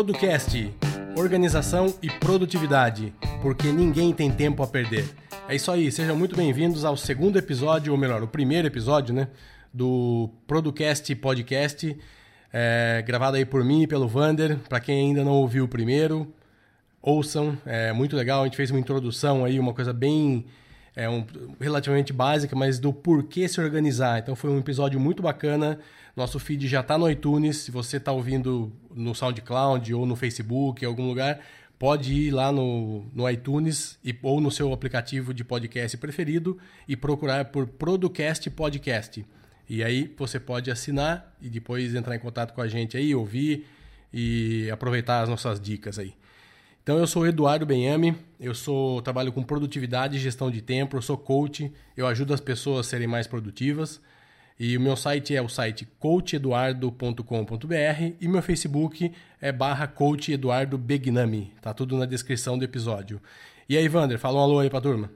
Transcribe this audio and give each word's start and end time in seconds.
Producast, 0.00 0.72
organização 1.14 1.94
e 2.00 2.08
produtividade, 2.08 3.12
porque 3.42 3.70
ninguém 3.70 4.14
tem 4.14 4.30
tempo 4.30 4.62
a 4.62 4.66
perder. 4.66 5.04
É 5.46 5.54
isso 5.54 5.70
aí, 5.70 5.92
sejam 5.92 6.16
muito 6.16 6.34
bem-vindos 6.34 6.86
ao 6.86 6.96
segundo 6.96 7.38
episódio, 7.38 7.92
ou 7.92 7.98
melhor, 7.98 8.22
o 8.22 8.26
primeiro 8.26 8.66
episódio, 8.66 9.14
né, 9.14 9.28
do 9.74 10.30
Producast 10.46 11.14
Podcast, 11.16 11.94
é, 12.50 13.04
gravado 13.06 13.36
aí 13.36 13.44
por 13.44 13.62
mim 13.62 13.82
e 13.82 13.86
pelo 13.86 14.08
Vander. 14.08 14.56
Para 14.70 14.80
quem 14.80 15.08
ainda 15.08 15.22
não 15.22 15.32
ouviu 15.32 15.64
o 15.64 15.68
primeiro, 15.68 16.32
ouçam, 17.02 17.58
é 17.66 17.92
muito 17.92 18.16
legal. 18.16 18.40
A 18.40 18.44
gente 18.44 18.56
fez 18.56 18.70
uma 18.70 18.80
introdução 18.80 19.44
aí, 19.44 19.60
uma 19.60 19.74
coisa 19.74 19.92
bem 19.92 20.46
é 20.94 21.08
um, 21.08 21.24
relativamente 21.60 22.12
básica, 22.12 22.54
mas 22.56 22.78
do 22.78 22.92
porquê 22.92 23.48
se 23.48 23.60
organizar. 23.60 24.18
Então 24.18 24.34
foi 24.34 24.50
um 24.50 24.58
episódio 24.58 24.98
muito 24.98 25.22
bacana. 25.22 25.78
Nosso 26.16 26.38
feed 26.38 26.66
já 26.66 26.80
está 26.80 26.98
no 26.98 27.10
iTunes. 27.10 27.58
Se 27.58 27.70
você 27.70 27.96
está 27.96 28.12
ouvindo 28.12 28.72
no 28.94 29.14
SoundCloud 29.14 29.94
ou 29.94 30.04
no 30.04 30.16
Facebook, 30.16 30.84
em 30.84 30.88
algum 30.88 31.06
lugar, 31.06 31.40
pode 31.78 32.12
ir 32.12 32.30
lá 32.30 32.52
no, 32.52 33.06
no 33.14 33.28
iTunes 33.30 33.98
e, 34.04 34.14
ou 34.22 34.40
no 34.40 34.50
seu 34.50 34.72
aplicativo 34.72 35.32
de 35.32 35.42
podcast 35.42 35.96
preferido 35.96 36.58
e 36.86 36.96
procurar 36.96 37.46
por 37.46 37.66
Producast 37.66 38.50
Podcast. 38.50 39.24
E 39.68 39.84
aí 39.84 40.12
você 40.18 40.40
pode 40.40 40.70
assinar 40.70 41.34
e 41.40 41.48
depois 41.48 41.94
entrar 41.94 42.16
em 42.16 42.18
contato 42.18 42.52
com 42.52 42.60
a 42.60 42.68
gente 42.68 42.96
aí, 42.96 43.14
ouvir 43.14 43.66
e 44.12 44.68
aproveitar 44.70 45.22
as 45.22 45.28
nossas 45.28 45.60
dicas 45.60 45.98
aí. 45.98 46.14
Então 46.82 46.98
eu 46.98 47.06
sou 47.06 47.26
Eduardo 47.26 47.66
Benhame, 47.66 48.16
eu 48.38 48.54
sou 48.54 49.02
trabalho 49.02 49.32
com 49.32 49.42
produtividade 49.42 50.16
e 50.16 50.20
gestão 50.20 50.50
de 50.50 50.62
tempo, 50.62 50.96
eu 50.96 51.02
sou 51.02 51.16
coach, 51.16 51.70
eu 51.94 52.06
ajudo 52.06 52.32
as 52.32 52.40
pessoas 52.40 52.86
a 52.86 52.88
serem 52.88 53.06
mais 53.06 53.26
produtivas. 53.26 54.00
E 54.58 54.76
o 54.76 54.80
meu 54.80 54.96
site 54.96 55.36
é 55.36 55.40
o 55.40 55.48
site 55.48 55.86
coacheduardo.com.br 55.98 58.14
e 58.20 58.28
meu 58.28 58.42
Facebook 58.42 59.14
é 59.40 59.52
barra 59.52 59.86
coacheduardobegnami. 59.86 61.54
Tá 61.62 61.72
tudo 61.72 61.96
na 61.96 62.06
descrição 62.06 62.58
do 62.58 62.64
episódio. 62.64 63.20
E 63.68 63.76
aí, 63.76 63.88
Vander, 63.88 64.18
fala 64.18 64.38
um 64.38 64.42
alô 64.42 64.58
aí 64.58 64.68
pra 64.68 64.80
turma. 64.80 65.10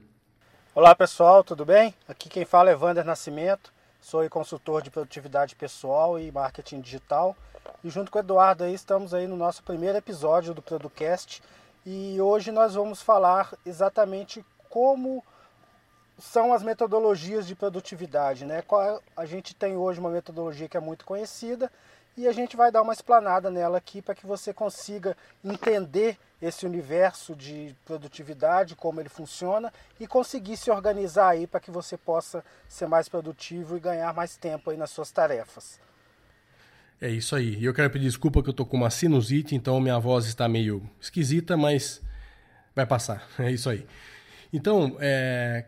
Olá 0.73 0.95
pessoal, 0.95 1.43
tudo 1.43 1.63
bem? 1.63 1.93
Aqui 2.07 2.27
quem 2.27 2.43
fala 2.43 2.69
é 2.69 2.75
Vander 2.75 3.05
Nascimento, 3.05 3.71
sou 4.01 4.27
consultor 4.29 4.81
de 4.81 4.89
produtividade 4.89 5.55
pessoal 5.55 6.19
e 6.19 6.31
marketing 6.31 6.81
digital. 6.81 7.35
E 7.83 7.89
junto 7.89 8.11
com 8.11 8.17
o 8.17 8.21
Eduardo 8.21 8.63
aí 8.63 8.73
estamos 8.73 9.13
aí 9.13 9.27
no 9.27 9.35
nosso 9.35 9.63
primeiro 9.63 9.97
episódio 9.97 10.53
do 10.53 10.61
Producast 10.61 11.41
e 11.85 12.19
hoje 12.19 12.51
nós 12.51 12.73
vamos 12.73 13.01
falar 13.01 13.53
exatamente 13.65 14.43
como 14.69 15.23
são 16.17 16.53
as 16.53 16.63
metodologias 16.63 17.45
de 17.45 17.55
produtividade. 17.55 18.45
Né? 18.45 18.63
A 19.15 19.25
gente 19.25 19.53
tem 19.53 19.75
hoje 19.75 19.99
uma 19.99 20.09
metodologia 20.09 20.67
que 20.67 20.77
é 20.77 20.79
muito 20.79 21.05
conhecida 21.05 21.71
e 22.17 22.27
a 22.27 22.31
gente 22.31 22.55
vai 22.55 22.71
dar 22.71 22.81
uma 22.81 22.93
explanada 22.93 23.51
nela 23.51 23.77
aqui 23.77 24.01
para 24.01 24.15
que 24.15 24.25
você 24.25 24.53
consiga 24.53 25.17
entender 25.43 26.17
esse 26.41 26.65
universo 26.65 27.35
de 27.35 27.75
produtividade, 27.85 28.75
como 28.75 28.99
ele 28.99 29.09
funciona 29.09 29.71
e 29.99 30.07
conseguir 30.07 30.57
se 30.57 30.71
organizar 30.71 31.29
aí 31.29 31.45
para 31.45 31.59
que 31.59 31.71
você 31.71 31.97
possa 31.97 32.43
ser 32.69 32.87
mais 32.87 33.09
produtivo 33.09 33.75
e 33.75 33.79
ganhar 33.79 34.13
mais 34.13 34.37
tempo 34.37 34.69
aí 34.69 34.77
nas 34.77 34.91
suas 34.91 35.11
tarefas. 35.11 35.79
É 37.01 37.09
isso 37.09 37.35
aí. 37.35 37.57
E 37.59 37.65
eu 37.65 37.73
quero 37.73 37.89
pedir 37.89 38.05
desculpa 38.05 38.41
que 38.41 38.49
eu 38.49 38.53
tô 38.53 38.65
com 38.65 38.77
uma 38.77 38.89
sinusite, 38.89 39.53
então 39.53 39.79
minha 39.79 39.99
voz 39.99 40.25
está 40.25 40.47
meio 40.47 40.81
esquisita, 40.99 41.57
mas 41.57 42.01
vai 42.75 42.85
passar. 42.85 43.27
É 43.39 43.51
isso 43.51 43.69
aí. 43.69 43.85
Então, 44.53 44.95
é, 44.99 45.65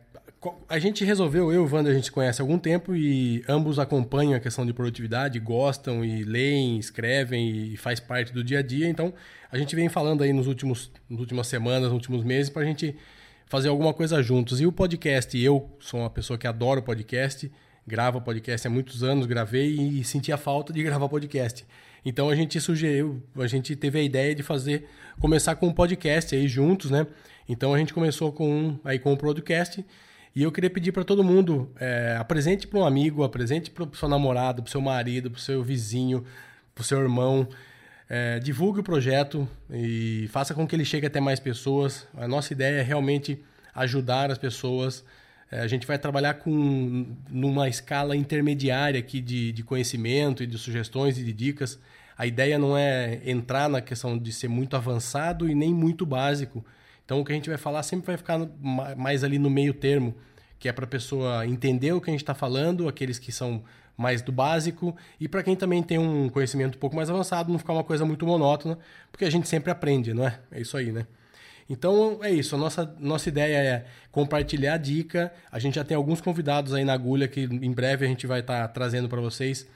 a 0.69 0.79
gente 0.79 1.03
resolveu, 1.03 1.51
eu 1.51 1.63
e 1.63 1.67
o 1.67 1.73
Wander, 1.73 1.91
a 1.91 1.95
gente 1.95 2.11
conhece 2.11 2.41
há 2.41 2.43
algum 2.43 2.57
tempo 2.57 2.95
e 2.95 3.43
ambos 3.47 3.79
acompanham 3.79 4.33
a 4.35 4.39
questão 4.39 4.65
de 4.65 4.71
produtividade, 4.71 5.39
gostam 5.39 6.05
e 6.05 6.23
leem, 6.23 6.77
escrevem 6.77 7.73
e 7.73 7.77
faz 7.77 7.99
parte 7.99 8.31
do 8.31 8.43
dia 8.43 8.59
a 8.59 8.61
dia. 8.61 8.87
Então, 8.87 9.13
a 9.51 9.57
gente 9.57 9.75
vem 9.75 9.89
falando 9.89 10.23
aí 10.23 10.31
nos 10.31 10.47
últimos, 10.47 10.91
nas 11.09 11.19
últimas 11.19 11.47
semanas, 11.47 11.83
nos 11.83 11.93
últimos 11.93 12.23
meses, 12.23 12.49
para 12.49 12.61
a 12.61 12.65
gente 12.65 12.95
fazer 13.47 13.69
alguma 13.69 13.93
coisa 13.93 14.21
juntos. 14.21 14.61
E 14.61 14.65
o 14.65 14.71
podcast, 14.71 15.37
eu 15.37 15.69
sou 15.79 16.01
uma 16.01 16.09
pessoa 16.09 16.37
que 16.37 16.47
adora 16.47 16.81
podcast, 16.81 17.51
gravo 17.87 18.19
podcast 18.19 18.67
há 18.67 18.69
muitos 18.69 19.01
anos, 19.01 19.25
gravei 19.25 19.73
e 19.73 20.03
senti 20.03 20.29
a 20.33 20.37
falta 20.37 20.73
de 20.73 20.83
gravar 20.83 21.07
podcast. 21.07 21.65
Então 22.05 22.29
a 22.29 22.35
gente 22.35 22.59
sugeriu, 22.59 23.23
a 23.37 23.47
gente 23.47 23.77
teve 23.77 23.97
a 23.97 24.03
ideia 24.03 24.35
de 24.35 24.43
fazer, 24.43 24.89
começar 25.21 25.55
com 25.55 25.67
um 25.67 25.73
podcast 25.73 26.35
aí 26.35 26.49
juntos, 26.49 26.91
né? 26.91 27.07
Então 27.47 27.73
a 27.73 27.77
gente 27.77 27.93
começou 27.93 28.33
com 28.33 28.77
aí 28.83 28.99
com 28.99 29.13
um 29.13 29.15
podcast 29.15 29.85
e 30.35 30.43
eu 30.43 30.51
queria 30.51 30.69
pedir 30.69 30.91
para 30.91 31.05
todo 31.05 31.23
mundo 31.23 31.71
é, 31.79 32.17
apresente 32.19 32.67
para 32.67 32.77
um 32.77 32.85
amigo, 32.85 33.23
apresente 33.23 33.71
para 33.71 33.85
o 33.85 33.95
seu 33.95 34.09
namorado, 34.09 34.61
para 34.61 34.67
o 34.67 34.71
seu 34.71 34.81
marido, 34.81 35.31
para 35.31 35.37
o 35.37 35.41
seu 35.41 35.63
vizinho, 35.63 36.25
para 36.75 36.81
o 36.81 36.85
seu 36.85 36.99
irmão, 36.99 37.47
é, 38.09 38.37
divulgue 38.39 38.81
o 38.81 38.83
projeto 38.83 39.47
e 39.71 40.27
faça 40.29 40.53
com 40.53 40.67
que 40.67 40.75
ele 40.75 40.85
chegue 40.85 41.07
até 41.07 41.21
mais 41.21 41.39
pessoas. 41.39 42.05
A 42.17 42.27
nossa 42.27 42.51
ideia 42.51 42.81
é 42.81 42.83
realmente 42.83 43.41
ajudar 43.73 44.29
as 44.29 44.37
pessoas 44.37 45.05
a 45.51 45.67
gente 45.67 45.87
vai 45.87 45.97
trabalhar 45.97 46.35
com 46.35 47.05
numa 47.29 47.69
escala 47.69 48.15
intermediária 48.15 48.99
aqui 48.99 49.21
de, 49.21 49.51
de 49.51 49.63
conhecimento 49.63 50.43
e 50.43 50.47
de 50.47 50.57
sugestões 50.57 51.17
e 51.17 51.23
de 51.23 51.31
dicas. 51.31 51.79
A 52.17 52.25
ideia 52.25 52.57
não 52.57 52.77
é 52.77 53.21
entrar 53.25 53.69
na 53.69 53.79
questão 53.79 54.17
de 54.17 54.33
ser 54.33 54.47
muito 54.47 54.75
avançado 54.75 55.49
e 55.49 55.55
nem 55.55 55.73
muito 55.73 56.05
básico. 56.05 56.65
Então, 57.05 57.21
o 57.21 57.25
que 57.25 57.31
a 57.31 57.35
gente 57.35 57.47
vai 57.47 57.57
falar 57.57 57.83
sempre 57.83 58.07
vai 58.07 58.17
ficar 58.17 58.39
mais 58.97 59.23
ali 59.23 59.39
no 59.39 59.49
meio 59.49 59.73
termo, 59.73 60.13
que 60.59 60.67
é 60.67 60.73
para 60.73 60.83
a 60.83 60.87
pessoa 60.87 61.47
entender 61.47 61.93
o 61.93 62.01
que 62.01 62.09
a 62.09 62.11
gente 62.11 62.23
está 62.23 62.33
falando, 62.33 62.87
aqueles 62.87 63.17
que 63.17 63.31
são 63.31 63.63
mais 63.95 64.21
do 64.21 64.31
básico, 64.31 64.95
e 65.19 65.27
para 65.27 65.41
quem 65.41 65.55
também 65.55 65.81
tem 65.81 65.97
um 65.97 66.27
conhecimento 66.27 66.75
um 66.75 66.79
pouco 66.79 66.95
mais 66.95 67.09
avançado, 67.09 67.51
não 67.51 67.57
ficar 67.57 67.73
uma 67.73 67.83
coisa 67.83 68.05
muito 68.05 68.27
monótona, 68.27 68.77
porque 69.11 69.25
a 69.25 69.29
gente 69.29 69.47
sempre 69.47 69.71
aprende, 69.71 70.13
não 70.13 70.27
é? 70.27 70.39
É 70.51 70.61
isso 70.61 70.75
aí, 70.75 70.91
né? 70.91 71.07
Então 71.69 72.19
é 72.23 72.31
isso, 72.31 72.55
a 72.55 72.57
nossa, 72.57 72.95
nossa 72.99 73.27
ideia 73.27 73.57
é 73.57 73.85
compartilhar 74.11 74.75
a 74.75 74.77
dica. 74.77 75.33
A 75.51 75.59
gente 75.59 75.75
já 75.75 75.83
tem 75.83 75.97
alguns 75.97 76.21
convidados 76.21 76.73
aí 76.73 76.85
na 76.85 76.93
agulha 76.93 77.27
que 77.27 77.41
em 77.41 77.71
breve 77.71 78.05
a 78.05 78.07
gente 78.07 78.25
vai 78.25 78.39
estar 78.39 78.61
tá 78.61 78.67
trazendo 78.67 79.09
para 79.09 79.19
vocês. 79.19 79.67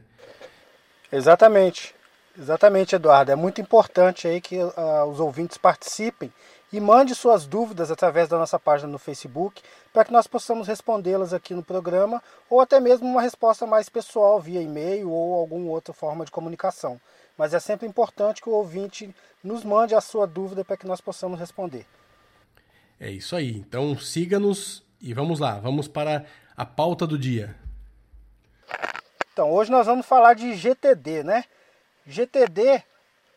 Exatamente. 1.11 1.93
Exatamente, 2.37 2.95
Eduardo. 2.95 3.31
É 3.31 3.35
muito 3.35 3.61
importante 3.61 4.27
aí 4.27 4.41
que 4.41 4.57
uh, 4.57 5.05
os 5.09 5.19
ouvintes 5.19 5.57
participem 5.57 6.31
e 6.75 6.81
mande 6.81 7.15
suas 7.15 7.45
dúvidas 7.45 7.89
através 7.89 8.27
da 8.27 8.37
nossa 8.37 8.59
página 8.59 8.91
no 8.91 8.99
Facebook 8.99 9.61
para 9.93 10.03
que 10.03 10.11
nós 10.11 10.27
possamos 10.27 10.67
respondê-las 10.67 11.33
aqui 11.33 11.53
no 11.53 11.63
programa 11.63 12.21
ou 12.49 12.59
até 12.59 12.81
mesmo 12.81 13.07
uma 13.07 13.21
resposta 13.21 13.65
mais 13.65 13.87
pessoal 13.87 14.41
via 14.41 14.61
e-mail 14.61 15.09
ou 15.09 15.35
alguma 15.35 15.71
outra 15.71 15.93
forma 15.93 16.25
de 16.25 16.31
comunicação. 16.31 16.99
Mas 17.37 17.53
é 17.53 17.61
sempre 17.61 17.87
importante 17.87 18.41
que 18.41 18.49
o 18.49 18.51
ouvinte 18.51 19.15
nos 19.41 19.63
mande 19.63 19.95
a 19.95 20.01
sua 20.01 20.27
dúvida 20.27 20.65
para 20.65 20.75
que 20.75 20.85
nós 20.85 20.99
possamos 20.99 21.39
responder. 21.39 21.85
É 22.99 23.09
isso 23.09 23.37
aí. 23.37 23.55
Então 23.55 23.97
siga-nos 23.97 24.83
e 24.99 25.13
vamos 25.13 25.39
lá, 25.39 25.57
vamos 25.61 25.87
para 25.87 26.25
a 26.57 26.65
pauta 26.65 27.07
do 27.07 27.17
dia. 27.17 27.55
Então, 29.31 29.49
hoje 29.49 29.71
nós 29.71 29.85
vamos 29.85 30.05
falar 30.05 30.33
de 30.33 30.53
GTD, 30.53 31.23
né? 31.23 31.45
GTD 32.05 32.83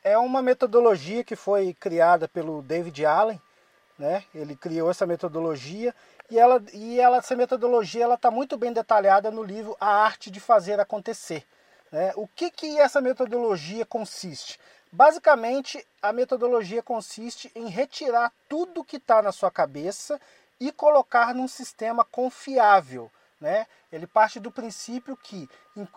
é 0.02 0.16
uma 0.18 0.42
metodologia 0.42 1.24
que 1.24 1.36
foi 1.36 1.74
criada 1.74 2.28
pelo 2.28 2.62
David 2.62 3.04
Allen, 3.04 3.40
né? 3.98 4.24
Ele 4.34 4.54
criou 4.54 4.90
essa 4.90 5.06
metodologia 5.06 5.94
e 6.30 6.38
ela 6.38 6.62
e 6.72 7.00
ela 7.00 7.18
essa 7.18 7.34
metodologia 7.34 8.04
ela 8.04 8.14
está 8.14 8.30
muito 8.30 8.56
bem 8.56 8.72
detalhada 8.72 9.30
no 9.30 9.42
livro 9.42 9.76
A 9.80 10.04
Arte 10.04 10.30
de 10.30 10.40
Fazer 10.40 10.78
Acontecer. 10.78 11.44
Né? 11.90 12.12
O 12.16 12.26
que 12.26 12.50
que 12.50 12.78
essa 12.78 13.00
metodologia 13.00 13.84
consiste? 13.84 14.58
Basicamente, 14.90 15.84
a 16.00 16.12
metodologia 16.12 16.82
consiste 16.82 17.50
em 17.54 17.68
retirar 17.68 18.32
tudo 18.48 18.84
que 18.84 18.96
está 18.96 19.20
na 19.20 19.32
sua 19.32 19.50
cabeça 19.50 20.20
e 20.60 20.72
colocar 20.72 21.34
num 21.34 21.46
sistema 21.46 22.04
confiável, 22.04 23.10
né? 23.40 23.66
Ele 23.90 24.06
parte 24.06 24.40
do 24.40 24.50
princípio 24.50 25.16
que 25.16 25.48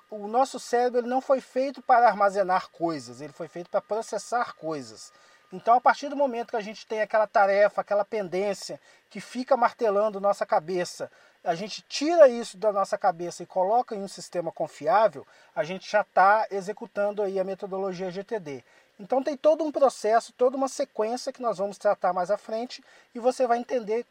o 0.09 0.27
nosso 0.27 0.59
cérebro 0.59 1.05
não 1.07 1.21
foi 1.21 1.41
feito 1.41 1.81
para 1.81 2.07
armazenar 2.07 2.69
coisas, 2.69 3.21
ele 3.21 3.33
foi 3.33 3.47
feito 3.47 3.69
para 3.69 3.81
processar 3.81 4.53
coisas. 4.55 5.11
Então, 5.53 5.75
a 5.75 5.81
partir 5.81 6.07
do 6.07 6.15
momento 6.15 6.51
que 6.51 6.55
a 6.55 6.61
gente 6.61 6.87
tem 6.87 7.01
aquela 7.01 7.27
tarefa, 7.27 7.81
aquela 7.81 8.05
pendência 8.05 8.79
que 9.09 9.19
fica 9.19 9.57
martelando 9.57 10.21
nossa 10.21 10.45
cabeça, 10.45 11.11
a 11.43 11.53
gente 11.53 11.81
tira 11.89 12.29
isso 12.29 12.57
da 12.57 12.71
nossa 12.71 12.97
cabeça 12.97 13.43
e 13.43 13.45
coloca 13.45 13.93
em 13.93 14.01
um 14.01 14.07
sistema 14.07 14.49
confiável, 14.49 15.27
a 15.53 15.63
gente 15.63 15.91
já 15.91 16.01
está 16.01 16.47
executando 16.49 17.21
aí 17.21 17.37
a 17.37 17.43
metodologia 17.43 18.09
GTD. 18.09 18.63
Então 19.01 19.23
tem 19.23 19.35
todo 19.35 19.63
um 19.63 19.71
processo, 19.71 20.31
toda 20.37 20.55
uma 20.55 20.67
sequência 20.67 21.33
que 21.33 21.41
nós 21.41 21.57
vamos 21.57 21.77
tratar 21.77 22.13
mais 22.13 22.29
à 22.29 22.37
frente 22.37 22.83
e 23.15 23.19
você 23.19 23.47
vai 23.47 23.57
entender 23.57 24.05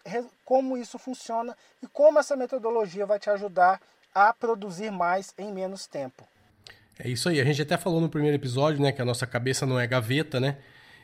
como 0.44 0.76
isso 0.76 0.98
funciona 0.98 1.56
e 1.80 1.86
como 1.86 2.18
essa 2.18 2.36
metodologia 2.36 3.06
vai 3.06 3.18
te 3.18 3.30
ajudar 3.30 3.80
a 4.12 4.34
produzir 4.34 4.90
mais 4.90 5.32
em 5.38 5.52
menos 5.52 5.86
tempo. 5.86 6.26
É 6.98 7.08
isso 7.08 7.28
aí. 7.28 7.40
A 7.40 7.44
gente 7.44 7.62
até 7.62 7.76
falou 7.76 8.00
no 8.00 8.08
primeiro 8.08 8.36
episódio, 8.36 8.82
né, 8.82 8.90
que 8.90 9.00
a 9.00 9.04
nossa 9.04 9.26
cabeça 9.26 9.64
não 9.64 9.78
é 9.78 9.86
gaveta, 9.86 10.40
né? 10.40 10.56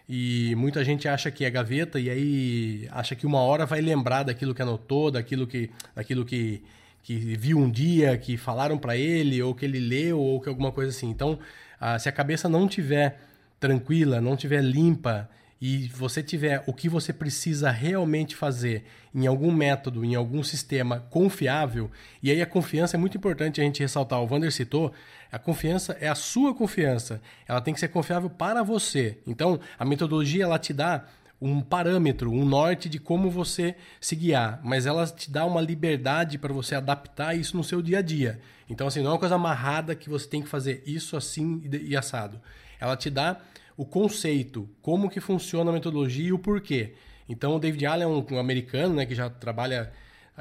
E 0.09 0.55
muita 0.57 0.85
gente 0.85 1.09
acha 1.09 1.31
que 1.31 1.45
é 1.45 1.51
gaveta 1.51 1.99
e 1.99 2.11
aí 2.11 2.89
acha 2.91 3.15
que 3.15 3.27
uma 3.27 3.41
hora 3.41 3.65
vai 3.65 3.81
lembrar 3.81 4.25
daquilo 4.25 4.55
que 4.55 4.63
anotou, 4.63 5.11
daquilo 5.11 5.47
que, 5.47 5.71
daquilo 5.95 6.25
que, 6.25 6.63
que 7.03 7.15
viu 7.37 7.59
um 7.59 7.71
dia, 7.71 8.17
que 8.19 8.37
falaram 8.37 8.79
para 8.79 8.97
ele, 8.97 9.43
ou 9.43 9.55
que 9.55 9.65
ele 9.65 9.81
leu, 9.81 10.21
ou 10.21 10.41
que 10.41 10.49
alguma 10.49 10.71
coisa 10.71 10.91
assim. 10.91 11.09
Então, 11.09 11.39
ah, 11.81 11.99
se 11.99 12.09
a 12.09 12.13
cabeça 12.13 12.49
não 12.49 12.69
tiver 12.69 13.26
tranquila, 13.59 14.21
não 14.21 14.37
tiver 14.37 14.63
limpa 14.63 15.29
e 15.61 15.89
você 15.89 16.23
tiver 16.23 16.63
o 16.67 16.73
que 16.73 16.89
você 16.89 17.13
precisa 17.13 17.71
realmente 17.71 18.37
fazer 18.37 18.85
em 19.15 19.27
algum 19.27 19.51
método, 19.51 20.05
em 20.05 20.15
algum 20.15 20.43
sistema 20.43 21.01
confiável, 21.09 21.91
e 22.23 22.31
aí 22.31 22.43
a 22.43 22.47
confiança 22.47 22.97
é 22.97 23.01
muito 23.01 23.17
importante 23.17 23.61
a 23.61 23.65
gente 23.65 23.81
ressaltar. 23.81 24.21
O 24.21 24.27
Vander 24.27 24.53
citou, 24.53 24.93
a 25.33 25.39
confiança 25.39 25.97
é 25.99 26.09
a 26.09 26.15
sua 26.15 26.55
confiança. 26.55 27.23
Ela 27.49 27.61
tem 27.63 27.73
que 27.73 27.81
ser 27.81 27.89
confiável 27.89 28.29
para 28.29 28.63
você. 28.63 29.19
Então, 29.27 29.59
a 29.79 29.85
metodologia 29.85 30.45
ela 30.45 30.59
te 30.59 30.75
dá 30.75 31.07
um 31.41 31.61
parâmetro, 31.61 32.31
um 32.31 32.45
norte 32.45 32.89
de 32.89 32.99
como 32.99 33.31
você 33.31 33.75
se 34.01 34.17
guiar, 34.17 34.61
mas 34.63 34.87
ela 34.87 35.07
te 35.07 35.31
dá 35.31 35.45
uma 35.45 35.61
liberdade 35.61 36.39
para 36.39 36.53
você 36.53 36.75
adaptar 36.75 37.35
isso 37.35 37.57
no 37.57 37.65
seu 37.65 37.83
dia 37.83 37.99
a 37.99 38.03
dia. 38.03 38.41
Então, 38.69 38.87
assim, 38.87 39.01
não 39.01 39.11
é 39.11 39.13
uma 39.13 39.19
coisa 39.19 39.35
amarrada 39.35 39.95
que 39.95 40.09
você 40.09 40.27
tem 40.29 40.43
que 40.43 40.49
fazer 40.49 40.83
isso 40.87 41.17
assim 41.17 41.63
e 41.71 41.97
assado. 41.97 42.41
Ela 42.81 42.97
te 42.97 43.11
dá 43.11 43.41
o 43.77 43.85
conceito, 43.85 44.69
como 44.81 45.11
que 45.11 45.21
funciona 45.21 45.71
a 45.71 45.73
metodologia 45.73 46.29
e 46.29 46.33
o 46.33 46.39
porquê. 46.39 46.95
Então, 47.29 47.57
o 47.57 47.59
David 47.59 47.87
Allen 47.87 48.05
é 48.05 48.07
um, 48.07 48.25
um 48.31 48.39
americano 48.39 48.95
né, 48.95 49.07
que 49.07 49.15
já 49.15 49.29
trabalha 49.29 49.93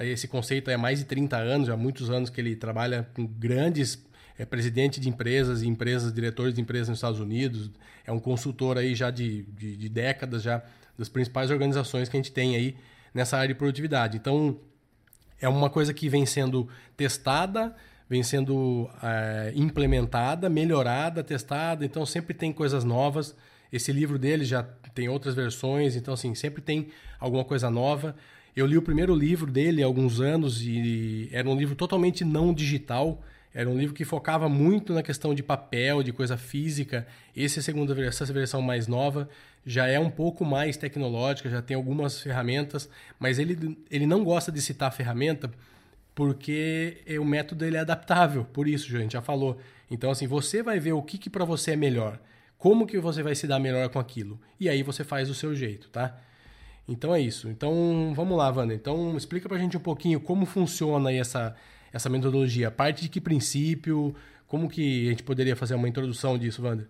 esse 0.01 0.27
conceito 0.27 0.69
há 0.69 0.77
mais 0.77 0.99
de 0.99 1.05
30 1.05 1.37
anos, 1.37 1.69
há 1.69 1.77
muitos 1.77 2.09
anos 2.09 2.29
que 2.29 2.39
ele 2.39 2.55
trabalha 2.55 3.07
com 3.13 3.25
grandes 3.25 4.05
é 4.37 4.45
presidente 4.45 4.99
de 4.99 5.07
empresas 5.07 5.61
e 5.61 5.67
empresas, 5.67 6.13
diretores 6.13 6.53
de 6.53 6.61
empresas 6.61 6.89
nos 6.89 6.97
Estados 6.97 7.19
Unidos, 7.19 7.71
é 8.05 8.11
um 8.11 8.19
consultor 8.19 8.77
aí 8.77 8.93
já 8.93 9.09
de, 9.09 9.43
de, 9.43 9.77
de, 9.77 9.89
décadas 9.89 10.43
já 10.43 10.61
das 10.97 11.07
principais 11.07 11.49
organizações 11.49 12.09
que 12.09 12.17
a 12.17 12.19
gente 12.19 12.31
tem 12.31 12.55
aí 12.55 12.75
nessa 13.13 13.37
área 13.37 13.53
de 13.53 13.55
produtividade. 13.55 14.17
Então, 14.17 14.59
é 15.39 15.47
uma 15.47 15.69
coisa 15.69 15.93
que 15.93 16.09
vem 16.09 16.25
sendo 16.25 16.67
testada, 16.97 17.75
vem 18.09 18.23
sendo 18.23 18.89
é, 19.01 19.51
implementada, 19.55 20.49
melhorada, 20.49 21.23
testada, 21.23 21.85
então 21.85 22.05
sempre 22.05 22.33
tem 22.33 22.51
coisas 22.53 22.83
novas. 22.83 23.35
Esse 23.71 23.91
livro 23.91 24.17
dele 24.17 24.45
já 24.45 24.63
tem 24.93 25.09
outras 25.09 25.35
versões, 25.35 25.95
então 25.95 26.13
assim, 26.13 26.33
sempre 26.35 26.61
tem 26.61 26.87
alguma 27.19 27.43
coisa 27.43 27.69
nova. 27.69 28.15
Eu 28.55 28.65
li 28.65 28.77
o 28.77 28.81
primeiro 28.81 29.13
livro 29.13 29.51
dele 29.51 29.83
há 29.83 29.85
alguns 29.85 30.21
anos 30.21 30.61
e 30.61 31.29
era 31.31 31.49
um 31.49 31.57
livro 31.57 31.75
totalmente 31.75 32.23
não 32.23 32.53
digital. 32.53 33.21
Era 33.53 33.69
um 33.69 33.77
livro 33.77 33.95
que 33.95 34.05
focava 34.05 34.47
muito 34.47 34.93
na 34.93 35.01
questão 35.01 35.33
de 35.33 35.41
papel, 35.41 36.03
de 36.03 36.13
coisa 36.13 36.37
física. 36.37 37.07
Esse 37.35 37.59
é 37.59 37.61
segunda 37.61 37.99
essa 38.05 38.25
versão 38.25 38.61
mais 38.61 38.87
nova 38.87 39.29
já 39.65 39.87
é 39.87 39.99
um 39.99 40.11
pouco 40.11 40.45
mais 40.45 40.77
tecnológica, 40.77 41.49
já 41.49 41.61
tem 41.61 41.75
algumas 41.75 42.21
ferramentas, 42.21 42.87
mas 43.19 43.39
ele, 43.39 43.77
ele 43.89 44.05
não 44.05 44.23
gosta 44.23 44.51
de 44.51 44.61
citar 44.61 44.93
ferramenta 44.93 45.49
porque 46.15 47.03
o 47.19 47.25
método 47.25 47.65
ele 47.65 47.77
é 47.77 47.81
adaptável, 47.81 48.45
por 48.45 48.67
isso, 48.67 48.89
gente 48.89 49.13
já 49.13 49.21
falou. 49.21 49.59
Então, 49.91 50.09
assim, 50.09 50.25
você 50.25 50.63
vai 50.63 50.79
ver 50.79 50.93
o 50.93 51.03
que, 51.03 51.17
que 51.17 51.29
para 51.29 51.43
você 51.45 51.71
é 51.71 51.75
melhor, 51.75 52.19
como 52.57 52.87
que 52.87 52.97
você 52.97 53.21
vai 53.21 53.35
se 53.35 53.45
dar 53.45 53.59
melhor 53.59 53.89
com 53.89 53.99
aquilo, 53.99 54.39
e 54.59 54.69
aí 54.69 54.81
você 54.81 55.03
faz 55.03 55.27
do 55.27 55.35
seu 55.35 55.53
jeito, 55.53 55.89
tá? 55.89 56.17
Então 56.87 57.13
é 57.13 57.19
isso. 57.19 57.49
Então, 57.49 58.13
vamos 58.15 58.37
lá, 58.37 58.49
Wanda. 58.49 58.73
Então, 58.73 59.17
explica 59.17 59.49
pra 59.49 59.57
gente 59.57 59.75
um 59.75 59.79
pouquinho 59.79 60.19
como 60.19 60.45
funciona 60.45 61.09
aí 61.09 61.17
essa, 61.17 61.55
essa 61.91 62.09
metodologia. 62.09 62.71
Parte 62.71 63.01
de 63.01 63.09
que 63.09 63.19
princípio, 63.19 64.15
como 64.47 64.69
que 64.69 65.07
a 65.07 65.09
gente 65.09 65.23
poderia 65.23 65.55
fazer 65.55 65.75
uma 65.75 65.89
introdução 65.89 66.37
disso, 66.37 66.63
Wanda? 66.63 66.87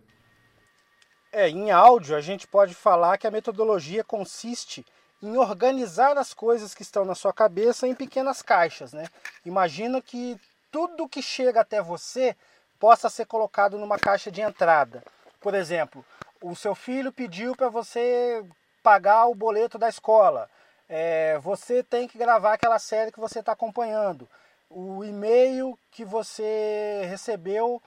É, 1.31 1.49
em 1.49 1.71
áudio 1.71 2.15
a 2.15 2.21
gente 2.21 2.47
pode 2.47 2.73
falar 2.73 3.17
que 3.17 3.27
a 3.27 3.31
metodologia 3.31 4.03
consiste 4.03 4.85
em 5.25 5.37
organizar 5.37 6.17
as 6.17 6.33
coisas 6.33 6.73
que 6.73 6.83
estão 6.83 7.03
na 7.03 7.15
sua 7.15 7.33
cabeça 7.33 7.87
em 7.87 7.95
pequenas 7.95 8.41
caixas. 8.41 8.93
Né? 8.93 9.07
Imagina 9.45 10.01
que 10.01 10.39
tudo 10.71 11.09
que 11.09 11.21
chega 11.21 11.61
até 11.61 11.81
você 11.81 12.35
possa 12.79 13.09
ser 13.09 13.25
colocado 13.25 13.77
numa 13.77 13.97
caixa 13.97 14.29
de 14.29 14.41
entrada. 14.41 15.03
Por 15.39 15.53
exemplo, 15.53 16.05
o 16.41 16.55
seu 16.55 16.75
filho 16.75 17.11
pediu 17.11 17.55
para 17.55 17.69
você 17.69 18.43
pagar 18.83 19.25
o 19.27 19.35
boleto 19.35 19.77
da 19.77 19.89
escola. 19.89 20.49
É, 20.87 21.39
você 21.39 21.81
tem 21.81 22.07
que 22.07 22.17
gravar 22.17 22.53
aquela 22.53 22.77
série 22.77 23.11
que 23.11 23.19
você 23.19 23.39
está 23.39 23.53
acompanhando. 23.53 24.27
O 24.69 25.03
e-mail 25.03 25.77
que 25.91 26.05
você 26.05 27.05
recebeu 27.09 27.81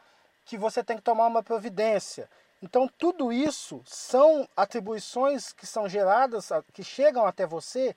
que 0.44 0.56
você 0.56 0.82
tem 0.82 0.96
que 0.96 1.02
tomar 1.02 1.26
uma 1.26 1.42
providência. 1.42 2.28
Então, 2.60 2.88
tudo 2.98 3.32
isso 3.32 3.82
são 3.86 4.48
atribuições 4.56 5.52
que 5.52 5.66
são 5.66 5.88
geradas, 5.88 6.50
que 6.72 6.82
chegam 6.82 7.24
até 7.24 7.46
você, 7.46 7.94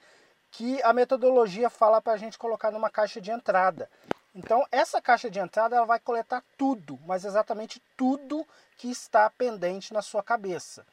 que 0.51 0.81
a 0.83 0.93
metodologia 0.93 1.69
fala 1.69 2.01
para 2.01 2.13
a 2.13 2.17
gente 2.17 2.37
colocar 2.37 2.69
numa 2.69 2.89
caixa 2.89 3.19
de 3.19 3.31
entrada. 3.31 3.89
Então, 4.35 4.65
essa 4.71 5.01
caixa 5.01 5.29
de 5.29 5.39
entrada 5.39 5.75
ela 5.75 5.85
vai 5.85 5.99
coletar 5.99 6.43
tudo, 6.57 6.99
mas 7.05 7.25
exatamente 7.25 7.81
tudo 7.97 8.45
que 8.77 8.89
está 8.89 9.29
pendente 9.29 9.93
na 9.93 10.01
sua 10.01 10.23
cabeça. 10.23 10.85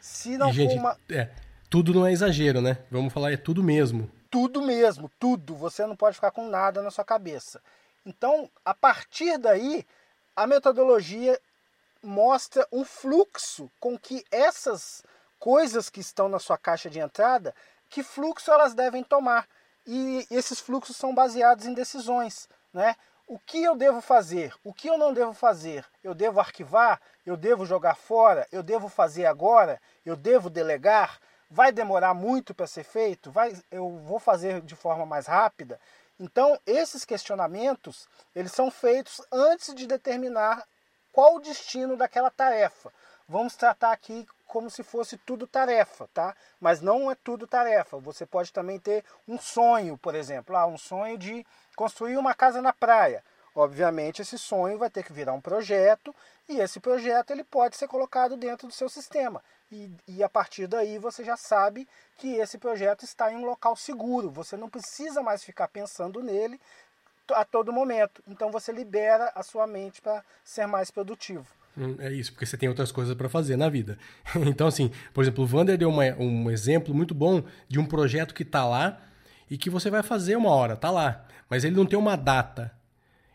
Se 0.00 0.38
não 0.38 0.50
e, 0.50 0.52
gente, 0.52 0.74
for 0.74 0.80
uma. 0.80 0.98
É, 1.10 1.30
tudo 1.68 1.92
não 1.92 2.06
é 2.06 2.12
exagero, 2.12 2.60
né? 2.60 2.78
Vamos 2.90 3.12
falar, 3.12 3.32
é 3.32 3.36
tudo 3.36 3.62
mesmo. 3.62 4.10
Tudo 4.30 4.62
mesmo, 4.62 5.10
tudo. 5.18 5.54
Você 5.56 5.84
não 5.84 5.96
pode 5.96 6.14
ficar 6.14 6.30
com 6.30 6.48
nada 6.48 6.80
na 6.80 6.90
sua 6.90 7.04
cabeça. 7.04 7.60
Então, 8.04 8.48
a 8.64 8.72
partir 8.72 9.36
daí, 9.36 9.84
a 10.34 10.46
metodologia 10.46 11.38
mostra 12.02 12.66
um 12.70 12.84
fluxo 12.84 13.70
com 13.80 13.98
que 13.98 14.24
essas 14.30 15.02
coisas 15.38 15.88
que 15.88 16.00
estão 16.00 16.28
na 16.28 16.38
sua 16.38 16.58
caixa 16.58 16.88
de 16.90 16.98
entrada, 16.98 17.54
que 17.88 18.02
fluxo 18.02 18.50
elas 18.50 18.74
devem 18.74 19.02
tomar. 19.02 19.46
E 19.86 20.26
esses 20.30 20.58
fluxos 20.58 20.96
são 20.96 21.14
baseados 21.14 21.66
em 21.66 21.74
decisões, 21.74 22.48
né? 22.72 22.96
O 23.28 23.38
que 23.38 23.62
eu 23.62 23.74
devo 23.74 24.00
fazer? 24.00 24.54
O 24.62 24.72
que 24.72 24.88
eu 24.88 24.96
não 24.96 25.12
devo 25.12 25.32
fazer? 25.32 25.84
Eu 26.02 26.14
devo 26.14 26.38
arquivar? 26.38 27.00
Eu 27.24 27.36
devo 27.36 27.66
jogar 27.66 27.96
fora? 27.96 28.46
Eu 28.52 28.62
devo 28.62 28.88
fazer 28.88 29.26
agora? 29.26 29.80
Eu 30.04 30.14
devo 30.14 30.48
delegar? 30.48 31.18
Vai 31.50 31.72
demorar 31.72 32.14
muito 32.14 32.54
para 32.54 32.68
ser 32.68 32.84
feito? 32.84 33.32
Vai, 33.32 33.56
eu 33.70 33.98
vou 33.98 34.20
fazer 34.20 34.60
de 34.60 34.76
forma 34.76 35.04
mais 35.04 35.26
rápida? 35.26 35.80
Então, 36.18 36.58
esses 36.64 37.04
questionamentos, 37.04 38.08
eles 38.34 38.52
são 38.52 38.70
feitos 38.70 39.20
antes 39.30 39.74
de 39.74 39.86
determinar 39.86 40.64
qual 41.16 41.36
o 41.36 41.40
destino 41.40 41.96
daquela 41.96 42.30
tarefa. 42.30 42.92
Vamos 43.26 43.56
tratar 43.56 43.90
aqui 43.90 44.26
como 44.46 44.68
se 44.68 44.82
fosse 44.82 45.16
tudo 45.16 45.46
tarefa, 45.46 46.06
tá? 46.12 46.36
Mas 46.60 46.82
não 46.82 47.10
é 47.10 47.14
tudo 47.14 47.46
tarefa. 47.46 47.96
Você 47.96 48.26
pode 48.26 48.52
também 48.52 48.78
ter 48.78 49.02
um 49.26 49.38
sonho, 49.38 49.96
por 49.96 50.14
exemplo, 50.14 50.54
ah, 50.54 50.66
um 50.66 50.76
sonho 50.76 51.16
de 51.16 51.42
construir 51.74 52.18
uma 52.18 52.34
casa 52.34 52.60
na 52.60 52.70
praia. 52.70 53.24
Obviamente, 53.54 54.20
esse 54.20 54.36
sonho 54.36 54.76
vai 54.76 54.90
ter 54.90 55.02
que 55.02 55.14
virar 55.14 55.32
um 55.32 55.40
projeto 55.40 56.14
e 56.46 56.60
esse 56.60 56.78
projeto 56.78 57.30
ele 57.30 57.42
pode 57.42 57.78
ser 57.78 57.88
colocado 57.88 58.36
dentro 58.36 58.68
do 58.68 58.74
seu 58.74 58.90
sistema. 58.90 59.42
E, 59.72 59.90
e, 60.06 60.22
a 60.22 60.28
partir 60.28 60.66
daí 60.66 60.98
você 60.98 61.24
já 61.24 61.38
sabe 61.38 61.88
que 62.18 62.36
esse 62.36 62.58
projeto 62.58 63.04
está 63.04 63.32
em 63.32 63.36
um 63.36 63.46
local 63.46 63.74
seguro. 63.74 64.30
Você 64.30 64.58
não 64.58 64.68
precisa 64.68 65.22
mais 65.22 65.42
ficar 65.42 65.68
pensando 65.68 66.22
nele 66.22 66.60
a 67.34 67.44
todo 67.44 67.72
momento. 67.72 68.22
Então 68.26 68.50
você 68.50 68.72
libera 68.72 69.32
a 69.34 69.42
sua 69.42 69.66
mente 69.66 70.00
para 70.00 70.22
ser 70.44 70.66
mais 70.66 70.90
produtivo. 70.90 71.46
Hum, 71.78 71.96
é 71.98 72.10
isso, 72.10 72.32
porque 72.32 72.46
você 72.46 72.56
tem 72.56 72.68
outras 72.68 72.90
coisas 72.90 73.14
para 73.14 73.28
fazer 73.28 73.56
na 73.56 73.68
vida. 73.68 73.98
Então, 74.46 74.66
assim, 74.66 74.90
por 75.12 75.22
exemplo, 75.22 75.44
o 75.44 75.46
Vander 75.46 75.76
deu 75.76 75.90
uma, 75.90 76.04
um 76.16 76.50
exemplo 76.50 76.94
muito 76.94 77.14
bom 77.14 77.42
de 77.68 77.78
um 77.78 77.84
projeto 77.84 78.34
que 78.34 78.42
está 78.42 78.64
lá 78.64 79.00
e 79.50 79.58
que 79.58 79.68
você 79.68 79.90
vai 79.90 80.02
fazer 80.02 80.36
uma 80.36 80.50
hora, 80.50 80.76
tá 80.76 80.90
lá, 80.90 81.26
mas 81.48 81.64
ele 81.64 81.76
não 81.76 81.86
tem 81.86 81.98
uma 81.98 82.16
data. 82.16 82.72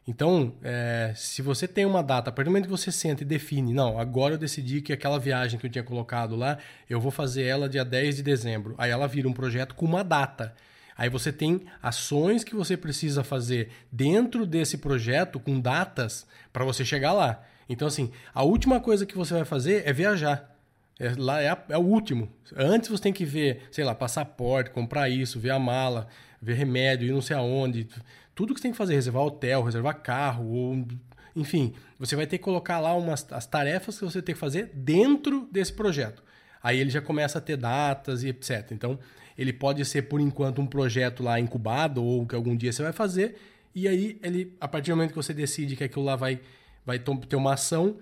Então, 0.07 0.55
é, 0.63 1.13
se 1.15 1.41
você 1.41 1.67
tem 1.67 1.85
uma 1.85 2.01
data, 2.01 2.29
a 2.29 2.33
partir 2.33 2.49
do 2.49 2.51
momento 2.51 2.65
que 2.65 2.71
você 2.71 2.91
senta 2.91 3.21
e 3.21 3.25
define, 3.25 3.71
não, 3.71 3.99
agora 3.99 4.33
eu 4.33 4.37
decidi 4.37 4.81
que 4.81 4.91
aquela 4.91 5.19
viagem 5.19 5.59
que 5.59 5.67
eu 5.67 5.69
tinha 5.69 5.83
colocado 5.83 6.35
lá, 6.35 6.57
eu 6.89 6.99
vou 6.99 7.11
fazer 7.11 7.43
ela 7.43 7.69
dia 7.69 7.85
10 7.85 8.17
de 8.17 8.23
dezembro. 8.23 8.73
Aí 8.77 8.89
ela 8.89 9.07
vira 9.07 9.29
um 9.29 9.33
projeto 9.33 9.75
com 9.75 9.85
uma 9.85 10.03
data. 10.03 10.55
Aí 10.97 11.09
você 11.09 11.31
tem 11.31 11.61
ações 11.81 12.43
que 12.43 12.55
você 12.55 12.75
precisa 12.77 13.23
fazer 13.23 13.69
dentro 13.91 14.45
desse 14.45 14.77
projeto 14.77 15.39
com 15.39 15.59
datas 15.59 16.27
para 16.51 16.65
você 16.65 16.83
chegar 16.85 17.13
lá. 17.13 17.43
Então, 17.67 17.87
assim, 17.87 18.11
a 18.33 18.43
última 18.43 18.79
coisa 18.79 19.05
que 19.05 19.15
você 19.15 19.33
vai 19.33 19.45
fazer 19.45 19.87
é 19.87 19.93
viajar. 19.93 20.51
É, 20.99 21.13
lá 21.17 21.41
é, 21.41 21.49
a, 21.49 21.63
é, 21.69 21.77
o 21.77 21.81
último. 21.81 22.29
Antes 22.55 22.89
você 22.89 23.01
tem 23.01 23.13
que 23.13 23.25
ver, 23.25 23.63
sei 23.71 23.83
lá, 23.83 23.95
passaporte, 23.95 24.69
comprar 24.69 25.09
isso, 25.09 25.39
ver 25.39 25.49
a 25.49 25.57
mala, 25.57 26.07
ver 26.41 26.53
remédio, 26.53 27.07
ir 27.07 27.11
não 27.11 27.21
sei 27.21 27.35
aonde. 27.35 27.87
Tudo 28.35 28.53
que 28.53 28.59
você 28.59 28.63
tem 28.63 28.71
que 28.71 28.77
fazer, 28.77 28.93
reservar 28.93 29.23
hotel, 29.23 29.63
reservar 29.63 30.01
carro, 30.01 30.47
ou, 30.47 30.87
enfim, 31.35 31.73
você 31.97 32.15
vai 32.15 32.27
ter 32.27 32.37
que 32.37 32.43
colocar 32.43 32.79
lá 32.79 32.93
umas, 32.93 33.25
as 33.31 33.45
tarefas 33.45 33.97
que 33.97 34.05
você 34.05 34.21
tem 34.21 34.35
que 34.35 34.39
fazer 34.39 34.69
dentro 34.73 35.47
desse 35.51 35.73
projeto. 35.73 36.23
Aí 36.63 36.79
ele 36.79 36.89
já 36.89 37.01
começa 37.01 37.37
a 37.37 37.41
ter 37.41 37.57
datas 37.57 38.23
e 38.23 38.29
etc. 38.29 38.71
Então, 38.71 38.99
ele 39.37 39.51
pode 39.51 39.83
ser, 39.85 40.03
por 40.03 40.19
enquanto, 40.19 40.61
um 40.61 40.67
projeto 40.67 41.23
lá 41.23 41.39
incubado 41.39 42.03
ou 42.03 42.25
que 42.25 42.35
algum 42.35 42.55
dia 42.55 42.71
você 42.71 42.83
vai 42.83 42.93
fazer. 42.93 43.37
E 43.73 43.87
aí, 43.87 44.19
ele, 44.21 44.55
a 44.59 44.67
partir 44.67 44.91
do 44.91 44.97
momento 44.97 45.11
que 45.11 45.15
você 45.15 45.33
decide 45.33 45.75
que 45.75 45.83
aquilo 45.83 46.05
lá 46.05 46.15
vai, 46.15 46.39
vai 46.85 46.99
ter 46.99 47.35
uma 47.35 47.53
ação, 47.53 47.97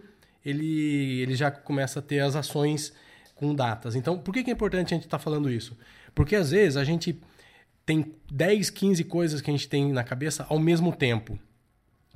ele, 0.46 1.22
ele 1.22 1.36
já 1.36 1.52
começa 1.52 2.00
a 2.00 2.02
ter 2.02 2.20
as 2.20 2.36
ações 2.36 2.94
com 3.36 3.56
datas. 3.56 3.96
Então, 3.96 4.18
por 4.18 4.34
que, 4.34 4.44
que 4.44 4.50
é 4.50 4.54
importante 4.54 4.94
a 4.94 4.98
gente 4.98 5.06
estar 5.06 5.18
tá 5.18 5.24
falando 5.24 5.50
isso? 5.50 5.78
Porque 6.14 6.36
às 6.36 6.52
vezes 6.52 6.76
a 6.76 6.84
gente 6.84 7.20
tem 7.86 8.14
10, 8.32 8.70
15 8.70 9.04
coisas 9.06 9.42
que 9.42 9.50
a 9.50 9.54
gente 9.54 9.70
tem 9.70 9.92
na 9.92 10.04
cabeça 10.04 10.46
ao 10.50 10.60
mesmo 10.60 10.94
tempo. 10.94 11.40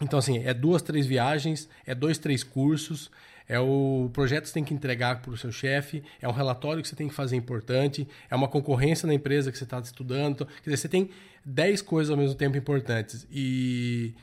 Então, 0.01 0.19
assim, 0.19 0.39
é 0.39 0.53
duas, 0.53 0.81
três 0.81 1.05
viagens, 1.05 1.69
é 1.85 1.95
dois, 1.95 2.17
três 2.17 2.43
cursos, 2.43 3.09
é 3.47 3.59
o 3.59 4.09
projeto 4.13 4.43
que 4.43 4.49
você 4.49 4.53
tem 4.53 4.63
que 4.63 4.73
entregar 4.73 5.21
para 5.21 5.31
o 5.31 5.37
seu 5.37 5.51
chefe, 5.51 6.03
é 6.21 6.27
um 6.27 6.31
relatório 6.31 6.81
que 6.81 6.87
você 6.87 6.95
tem 6.95 7.07
que 7.07 7.13
fazer 7.13 7.35
importante, 7.35 8.07
é 8.29 8.35
uma 8.35 8.47
concorrência 8.47 9.05
na 9.07 9.13
empresa 9.13 9.51
que 9.51 9.57
você 9.57 9.63
está 9.63 9.79
estudando. 9.79 10.45
Quer 10.45 10.69
dizer, 10.69 10.77
você 10.77 10.89
tem 10.89 11.09
10 11.45 11.81
coisas 11.81 12.11
ao 12.11 12.17
mesmo 12.17 12.35
tempo 12.35 12.57
importantes. 12.57 13.27
E 13.31 14.13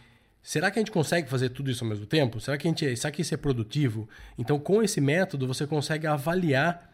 Será 0.42 0.70
que 0.70 0.78
a 0.78 0.80
gente 0.80 0.90
consegue 0.90 1.28
fazer 1.28 1.50
tudo 1.50 1.70
isso 1.70 1.84
ao 1.84 1.90
mesmo 1.90 2.06
tempo? 2.06 2.40
Será 2.40 2.56
que, 2.56 2.66
a 2.66 2.70
gente, 2.70 2.96
será 2.96 3.10
que 3.10 3.22
isso 3.22 3.34
é 3.34 3.36
produtivo? 3.36 4.08
Então, 4.38 4.58
com 4.58 4.82
esse 4.82 5.00
método, 5.00 5.46
você 5.46 5.66
consegue 5.66 6.06
avaliar 6.06 6.90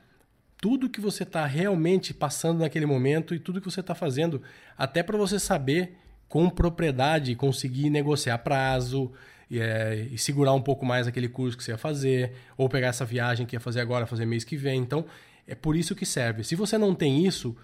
tudo 0.60 0.88
que 0.88 1.00
você 1.00 1.22
está 1.22 1.46
realmente 1.46 2.12
passando 2.12 2.60
naquele 2.60 2.86
momento 2.86 3.34
e 3.34 3.38
tudo 3.38 3.60
que 3.60 3.70
você 3.70 3.80
está 3.80 3.94
fazendo, 3.94 4.42
até 4.76 5.02
para 5.02 5.16
você 5.16 5.38
saber 5.38 5.96
com 6.28 6.50
propriedade 6.50 7.36
conseguir 7.36 7.88
negociar 7.88 8.38
prazo 8.38 9.12
e, 9.50 9.60
é, 9.60 10.08
e, 10.10 10.18
segurar 10.18 10.52
um 10.52 10.60
pouco 10.60 10.84
mais 10.84 11.06
aquele 11.06 11.28
curso 11.28 11.56
que 11.56 11.62
você 11.62 11.70
ia 11.70 11.78
fazer, 11.78 12.32
ou 12.56 12.68
pegar 12.68 12.88
essa 12.88 13.04
viagem 13.04 13.46
que 13.46 13.56
ia 13.56 13.60
fazer 13.60 13.80
agora, 13.80 14.06
fazer 14.06 14.26
mês 14.26 14.44
que 14.44 14.56
vem. 14.56 14.80
Então, 14.80 15.04
é 15.46 15.54
por 15.54 15.76
isso 15.76 15.94
que 15.94 16.04
serve. 16.04 16.42
Se 16.42 16.56
você 16.56 16.76
não 16.76 16.94
tem 16.94 17.24
isso, 17.24 17.56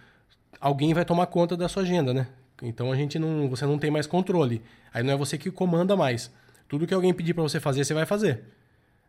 alguém 0.60 0.94
vai 0.94 1.04
tomar 1.04 1.26
conta 1.26 1.56
da 1.56 1.68
sua 1.68 1.82
agenda, 1.82 2.14
né? 2.14 2.28
Então 2.62 2.92
a 2.92 2.96
gente 2.96 3.18
não, 3.18 3.48
você 3.48 3.66
não 3.66 3.78
tem 3.78 3.90
mais 3.90 4.06
controle. 4.06 4.62
Aí 4.94 5.02
não 5.02 5.12
é 5.12 5.16
você 5.16 5.36
que 5.36 5.50
comanda 5.50 5.96
mais. 5.96 6.30
Tudo 6.68 6.86
que 6.86 6.94
alguém 6.94 7.12
pedir 7.12 7.34
para 7.34 7.42
você 7.42 7.58
fazer, 7.58 7.84
você 7.84 7.92
vai 7.92 8.06
fazer. 8.06 8.44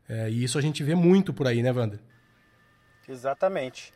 É, 0.09 0.29
e 0.29 0.43
isso 0.43 0.57
a 0.57 0.61
gente 0.61 0.83
vê 0.83 0.95
muito 0.95 1.31
por 1.33 1.47
aí, 1.47 1.61
né, 1.61 1.71
Wander? 1.71 1.99
Exatamente. 3.07 3.93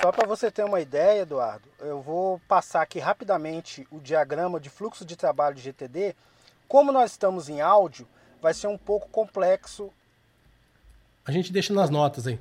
Só 0.00 0.12
para 0.12 0.26
você 0.26 0.50
ter 0.50 0.64
uma 0.64 0.80
ideia, 0.80 1.22
Eduardo, 1.22 1.68
eu 1.80 2.00
vou 2.00 2.40
passar 2.46 2.82
aqui 2.82 3.00
rapidamente 3.00 3.86
o 3.90 3.98
diagrama 3.98 4.60
de 4.60 4.70
fluxo 4.70 5.04
de 5.04 5.16
trabalho 5.16 5.56
de 5.56 5.62
GTD. 5.62 6.14
Como 6.72 6.90
nós 6.90 7.10
estamos 7.10 7.50
em 7.50 7.60
áudio, 7.60 8.08
vai 8.40 8.54
ser 8.54 8.66
um 8.66 8.78
pouco 8.78 9.06
complexo. 9.10 9.92
A 11.22 11.30
gente 11.30 11.52
deixa 11.52 11.74
nas 11.74 11.90
notas 11.90 12.26
aí. 12.26 12.40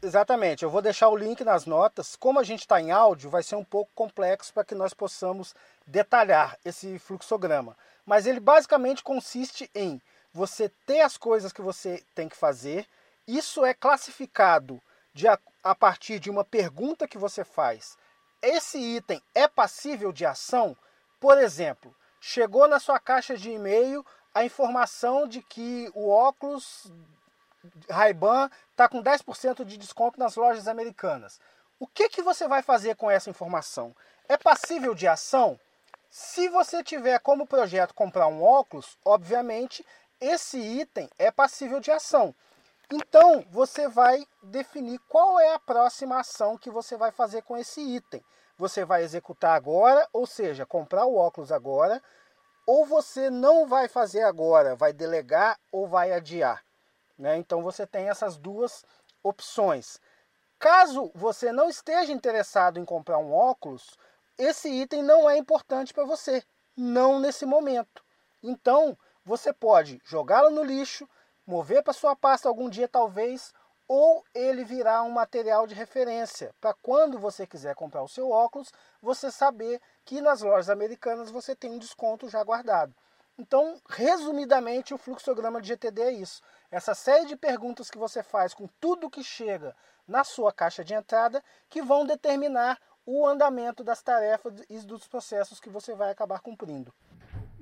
Exatamente, 0.00 0.62
eu 0.62 0.70
vou 0.70 0.80
deixar 0.80 1.08
o 1.08 1.16
link 1.16 1.42
nas 1.42 1.66
notas. 1.66 2.14
Como 2.14 2.38
a 2.38 2.44
gente 2.44 2.60
está 2.60 2.80
em 2.80 2.92
áudio, 2.92 3.28
vai 3.28 3.42
ser 3.42 3.56
um 3.56 3.64
pouco 3.64 3.90
complexo 3.92 4.54
para 4.54 4.64
que 4.64 4.72
nós 4.72 4.94
possamos 4.94 5.52
detalhar 5.84 6.56
esse 6.64 6.96
fluxograma. 7.00 7.76
Mas 8.06 8.24
ele 8.24 8.38
basicamente 8.38 9.02
consiste 9.02 9.68
em 9.74 10.00
você 10.32 10.68
ter 10.86 11.00
as 11.00 11.16
coisas 11.16 11.52
que 11.52 11.60
você 11.60 12.04
tem 12.14 12.28
que 12.28 12.36
fazer. 12.36 12.86
Isso 13.26 13.64
é 13.64 13.74
classificado 13.74 14.80
de 15.12 15.26
a, 15.26 15.36
a 15.64 15.74
partir 15.74 16.20
de 16.20 16.30
uma 16.30 16.44
pergunta 16.44 17.08
que 17.08 17.18
você 17.18 17.42
faz. 17.42 17.98
Esse 18.40 18.78
item 18.78 19.20
é 19.34 19.48
passível 19.48 20.12
de 20.12 20.24
ação? 20.24 20.76
Por 21.18 21.36
exemplo, 21.36 21.92
chegou 22.20 22.66
na 22.68 22.78
sua 22.78 22.98
caixa 22.98 23.36
de 23.36 23.50
e-mail 23.50 24.04
a 24.34 24.44
informação 24.44 25.26
de 25.26 25.42
que 25.42 25.90
o 25.94 26.10
óculos 26.10 26.92
Ray-Ban 27.88 28.50
está 28.70 28.88
com 28.88 29.02
10% 29.02 29.64
de 29.64 29.76
desconto 29.76 30.18
nas 30.18 30.36
lojas 30.36 30.68
americanas. 30.68 31.40
O 31.78 31.86
que, 31.86 32.08
que 32.08 32.22
você 32.22 32.46
vai 32.48 32.62
fazer 32.62 32.96
com 32.96 33.10
essa 33.10 33.30
informação? 33.30 33.94
É 34.28 34.36
passível 34.36 34.94
de 34.94 35.06
ação? 35.06 35.58
Se 36.10 36.48
você 36.48 36.82
tiver 36.82 37.18
como 37.20 37.46
projeto 37.46 37.94
comprar 37.94 38.26
um 38.28 38.42
óculos, 38.42 38.96
obviamente 39.04 39.84
esse 40.20 40.58
item 40.58 41.10
é 41.18 41.30
passível 41.30 41.80
de 41.80 41.90
ação. 41.90 42.34
Então 42.90 43.44
você 43.50 43.88
vai 43.88 44.26
definir 44.42 44.98
qual 45.08 45.38
é 45.40 45.52
a 45.52 45.58
próxima 45.58 46.20
ação 46.20 46.56
que 46.56 46.70
você 46.70 46.96
vai 46.96 47.10
fazer 47.10 47.42
com 47.42 47.56
esse 47.56 47.80
item. 47.80 48.24
Você 48.58 48.84
vai 48.84 49.02
executar 49.02 49.54
agora, 49.54 50.08
ou 50.12 50.26
seja, 50.26 50.64
comprar 50.64 51.04
o 51.04 51.16
óculos 51.16 51.52
agora, 51.52 52.02
ou 52.66 52.84
você 52.84 53.30
não 53.30 53.66
vai 53.66 53.86
fazer 53.86 54.22
agora, 54.22 54.74
vai 54.74 54.92
delegar 54.92 55.58
ou 55.70 55.86
vai 55.86 56.12
adiar. 56.12 56.64
Né? 57.18 57.36
Então 57.36 57.62
você 57.62 57.86
tem 57.86 58.08
essas 58.08 58.36
duas 58.36 58.84
opções. 59.22 60.00
Caso 60.58 61.12
você 61.14 61.52
não 61.52 61.68
esteja 61.68 62.12
interessado 62.12 62.78
em 62.78 62.84
comprar 62.84 63.18
um 63.18 63.32
óculos, 63.32 63.96
esse 64.38 64.68
item 64.68 65.02
não 65.02 65.28
é 65.28 65.36
importante 65.36 65.92
para 65.94 66.04
você, 66.04 66.42
não 66.76 67.20
nesse 67.20 67.46
momento. 67.46 68.04
Então 68.42 68.98
você 69.24 69.52
pode 69.52 70.00
jogá-lo 70.04 70.50
no 70.50 70.62
lixo, 70.62 71.08
mover 71.46 71.82
para 71.82 71.92
sua 71.92 72.16
pasta 72.16 72.48
algum 72.48 72.68
dia 72.68 72.88
talvez, 72.88 73.52
ou 73.88 74.24
ele 74.34 74.64
virar 74.64 75.02
um 75.02 75.10
material 75.10 75.66
de 75.66 75.74
referência 75.74 76.54
para 76.60 76.74
quando 76.74 77.18
você 77.18 77.46
quiser 77.46 77.74
comprar 77.74 78.02
o 78.02 78.08
seu 78.08 78.30
óculos, 78.30 78.72
você 79.00 79.30
saber 79.30 79.80
que 80.04 80.20
nas 80.20 80.42
lojas 80.42 80.68
americanas 80.68 81.30
você 81.30 81.54
tem 81.54 81.70
um 81.70 81.78
desconto 81.78 82.28
já 82.28 82.42
guardado. 82.42 82.94
Então, 83.38 83.78
resumidamente, 83.88 84.94
o 84.94 84.98
fluxograma 84.98 85.60
de 85.60 85.68
GTD 85.68 86.02
é 86.02 86.12
isso. 86.12 86.40
Essa 86.70 86.94
série 86.94 87.26
de 87.26 87.36
perguntas 87.36 87.90
que 87.90 87.98
você 87.98 88.22
faz 88.22 88.54
com 88.54 88.66
tudo 88.80 89.10
que 89.10 89.22
chega 89.22 89.76
na 90.08 90.24
sua 90.24 90.52
caixa 90.52 90.82
de 90.82 90.94
entrada 90.94 91.42
que 91.68 91.82
vão 91.82 92.06
determinar 92.06 92.80
o 93.04 93.26
andamento 93.26 93.84
das 93.84 94.02
tarefas 94.02 94.54
e 94.68 94.78
dos 94.78 95.06
processos 95.06 95.60
que 95.60 95.68
você 95.68 95.94
vai 95.94 96.10
acabar 96.10 96.40
cumprindo. 96.40 96.92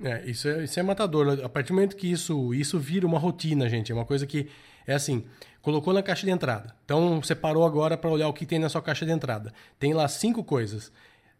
É, 0.01 0.23
isso 0.25 0.47
é, 0.47 0.63
isso 0.63 0.79
é 0.79 0.83
matador. 0.83 1.39
A 1.43 1.49
partir 1.49 1.69
do 1.69 1.75
momento 1.75 1.95
que 1.95 2.11
isso, 2.11 2.53
isso 2.53 2.79
vira 2.79 3.05
uma 3.05 3.19
rotina, 3.19 3.69
gente, 3.69 3.91
é 3.91 3.95
uma 3.95 4.05
coisa 4.05 4.25
que 4.25 4.49
é 4.87 4.93
assim, 4.93 5.25
colocou 5.61 5.93
na 5.93 6.03
caixa 6.03 6.25
de 6.25 6.31
entrada. 6.31 6.75
Então, 6.85 7.21
você 7.21 7.33
parou 7.33 7.65
agora 7.65 7.97
para 7.97 8.09
olhar 8.09 8.27
o 8.27 8.33
que 8.33 8.45
tem 8.45 8.59
na 8.59 8.69
sua 8.69 8.81
caixa 8.81 9.05
de 9.05 9.11
entrada. 9.11 9.53
Tem 9.79 9.93
lá 9.93 10.07
cinco 10.07 10.43
coisas. 10.43 10.91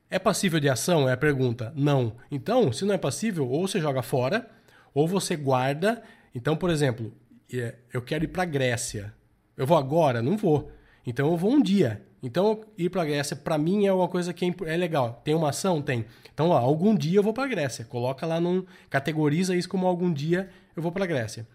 É 0.09 0.17
passível 0.17 0.59
de 0.59 0.69
ação? 0.69 1.07
É 1.07 1.13
a 1.13 1.17
pergunta. 1.17 1.71
Não. 1.75 2.15
Então, 2.31 2.71
se 2.71 2.85
não 2.85 2.93
é 2.93 2.97
passível, 2.97 3.47
ou 3.47 3.67
você 3.67 3.79
joga 3.79 4.01
fora, 4.01 4.49
ou 4.93 5.07
você 5.07 5.35
guarda. 5.35 6.01
Então, 6.33 6.55
por 6.55 6.69
exemplo, 6.69 7.13
é, 7.53 7.75
eu 7.93 8.01
quero 8.01 8.23
ir 8.23 8.29
para 8.29 8.43
a 8.43 8.45
Grécia. 8.47 9.13
Eu 9.55 9.67
vou 9.67 9.77
agora? 9.77 10.21
Não 10.21 10.37
vou. 10.37 10.71
Então, 11.05 11.31
eu 11.31 11.37
vou 11.37 11.51
um 11.51 11.61
dia. 11.61 12.01
Então, 12.23 12.61
ir 12.75 12.89
para 12.89 13.03
a 13.03 13.05
Grécia, 13.05 13.35
para 13.35 13.57
mim, 13.57 13.85
é 13.85 13.93
uma 13.93 14.07
coisa 14.07 14.33
que 14.33 14.45
é, 14.45 14.53
é 14.65 14.77
legal. 14.77 15.21
Tem 15.23 15.35
uma 15.35 15.49
ação? 15.49 15.81
Tem. 15.81 16.05
Então, 16.33 16.49
ó, 16.49 16.57
algum 16.57 16.95
dia 16.95 17.19
eu 17.19 17.23
vou 17.23 17.33
para 17.33 17.43
a 17.43 17.47
Grécia. 17.47 17.85
Coloca 17.85 18.25
lá 18.25 18.39
num. 18.39 18.65
Categoriza 18.89 19.55
isso 19.55 19.69
como 19.69 19.85
algum 19.85 20.11
dia 20.11 20.49
eu 20.75 20.81
vou 20.81 20.91
para 20.91 21.03
a 21.03 21.07
Grécia. 21.07 21.47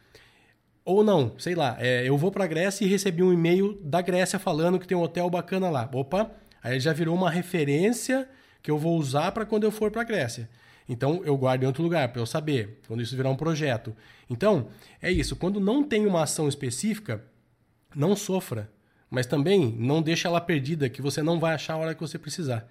Ou 0.90 1.04
não, 1.04 1.38
sei 1.38 1.54
lá, 1.54 1.76
é, 1.78 2.02
eu 2.08 2.18
vou 2.18 2.32
para 2.32 2.42
a 2.42 2.48
Grécia 2.48 2.84
e 2.84 2.88
recebi 2.88 3.22
um 3.22 3.32
e-mail 3.32 3.78
da 3.80 4.02
Grécia 4.02 4.40
falando 4.40 4.76
que 4.76 4.88
tem 4.88 4.96
um 4.96 5.02
hotel 5.02 5.30
bacana 5.30 5.70
lá. 5.70 5.88
Opa, 5.92 6.32
aí 6.60 6.80
já 6.80 6.92
virou 6.92 7.14
uma 7.14 7.30
referência 7.30 8.28
que 8.60 8.72
eu 8.72 8.76
vou 8.76 8.98
usar 8.98 9.30
para 9.30 9.46
quando 9.46 9.62
eu 9.62 9.70
for 9.70 9.92
para 9.92 10.00
a 10.00 10.04
Grécia. 10.04 10.50
Então 10.88 11.22
eu 11.24 11.36
guardo 11.36 11.62
em 11.62 11.66
outro 11.66 11.80
lugar 11.80 12.08
para 12.08 12.20
eu 12.20 12.26
saber, 12.26 12.80
quando 12.88 13.02
isso 13.02 13.14
virar 13.14 13.30
um 13.30 13.36
projeto. 13.36 13.94
Então, 14.28 14.66
é 15.00 15.12
isso. 15.12 15.36
Quando 15.36 15.60
não 15.60 15.84
tem 15.84 16.04
uma 16.06 16.24
ação 16.24 16.48
específica, 16.48 17.22
não 17.94 18.16
sofra. 18.16 18.68
Mas 19.08 19.26
também 19.26 19.72
não 19.78 20.02
deixe 20.02 20.26
ela 20.26 20.40
perdida, 20.40 20.88
que 20.88 21.00
você 21.00 21.22
não 21.22 21.38
vai 21.38 21.54
achar 21.54 21.74
a 21.74 21.78
hora 21.78 21.94
que 21.94 22.00
você 22.00 22.18
precisar. 22.18 22.66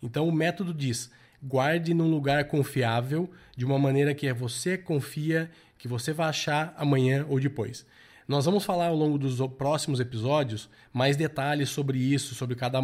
Então 0.00 0.28
o 0.28 0.32
método 0.32 0.72
diz: 0.72 1.10
guarde 1.42 1.94
num 1.94 2.10
lugar 2.10 2.44
confiável, 2.44 3.30
de 3.56 3.64
uma 3.64 3.78
maneira 3.78 4.14
que 4.14 4.26
é 4.26 4.34
você 4.34 4.76
confia 4.76 5.50
que 5.78 5.88
você 5.88 6.12
vai 6.12 6.28
achar 6.28 6.74
amanhã 6.76 7.26
ou 7.28 7.38
depois. 7.38 7.86
Nós 8.26 8.44
vamos 8.44 8.64
falar 8.64 8.88
ao 8.88 8.96
longo 8.96 9.18
dos 9.18 9.38
próximos 9.56 10.00
episódios 10.00 10.68
mais 10.92 11.16
detalhes 11.16 11.68
sobre 11.68 11.98
isso, 11.98 12.34
sobre 12.34 12.56
cada 12.56 12.80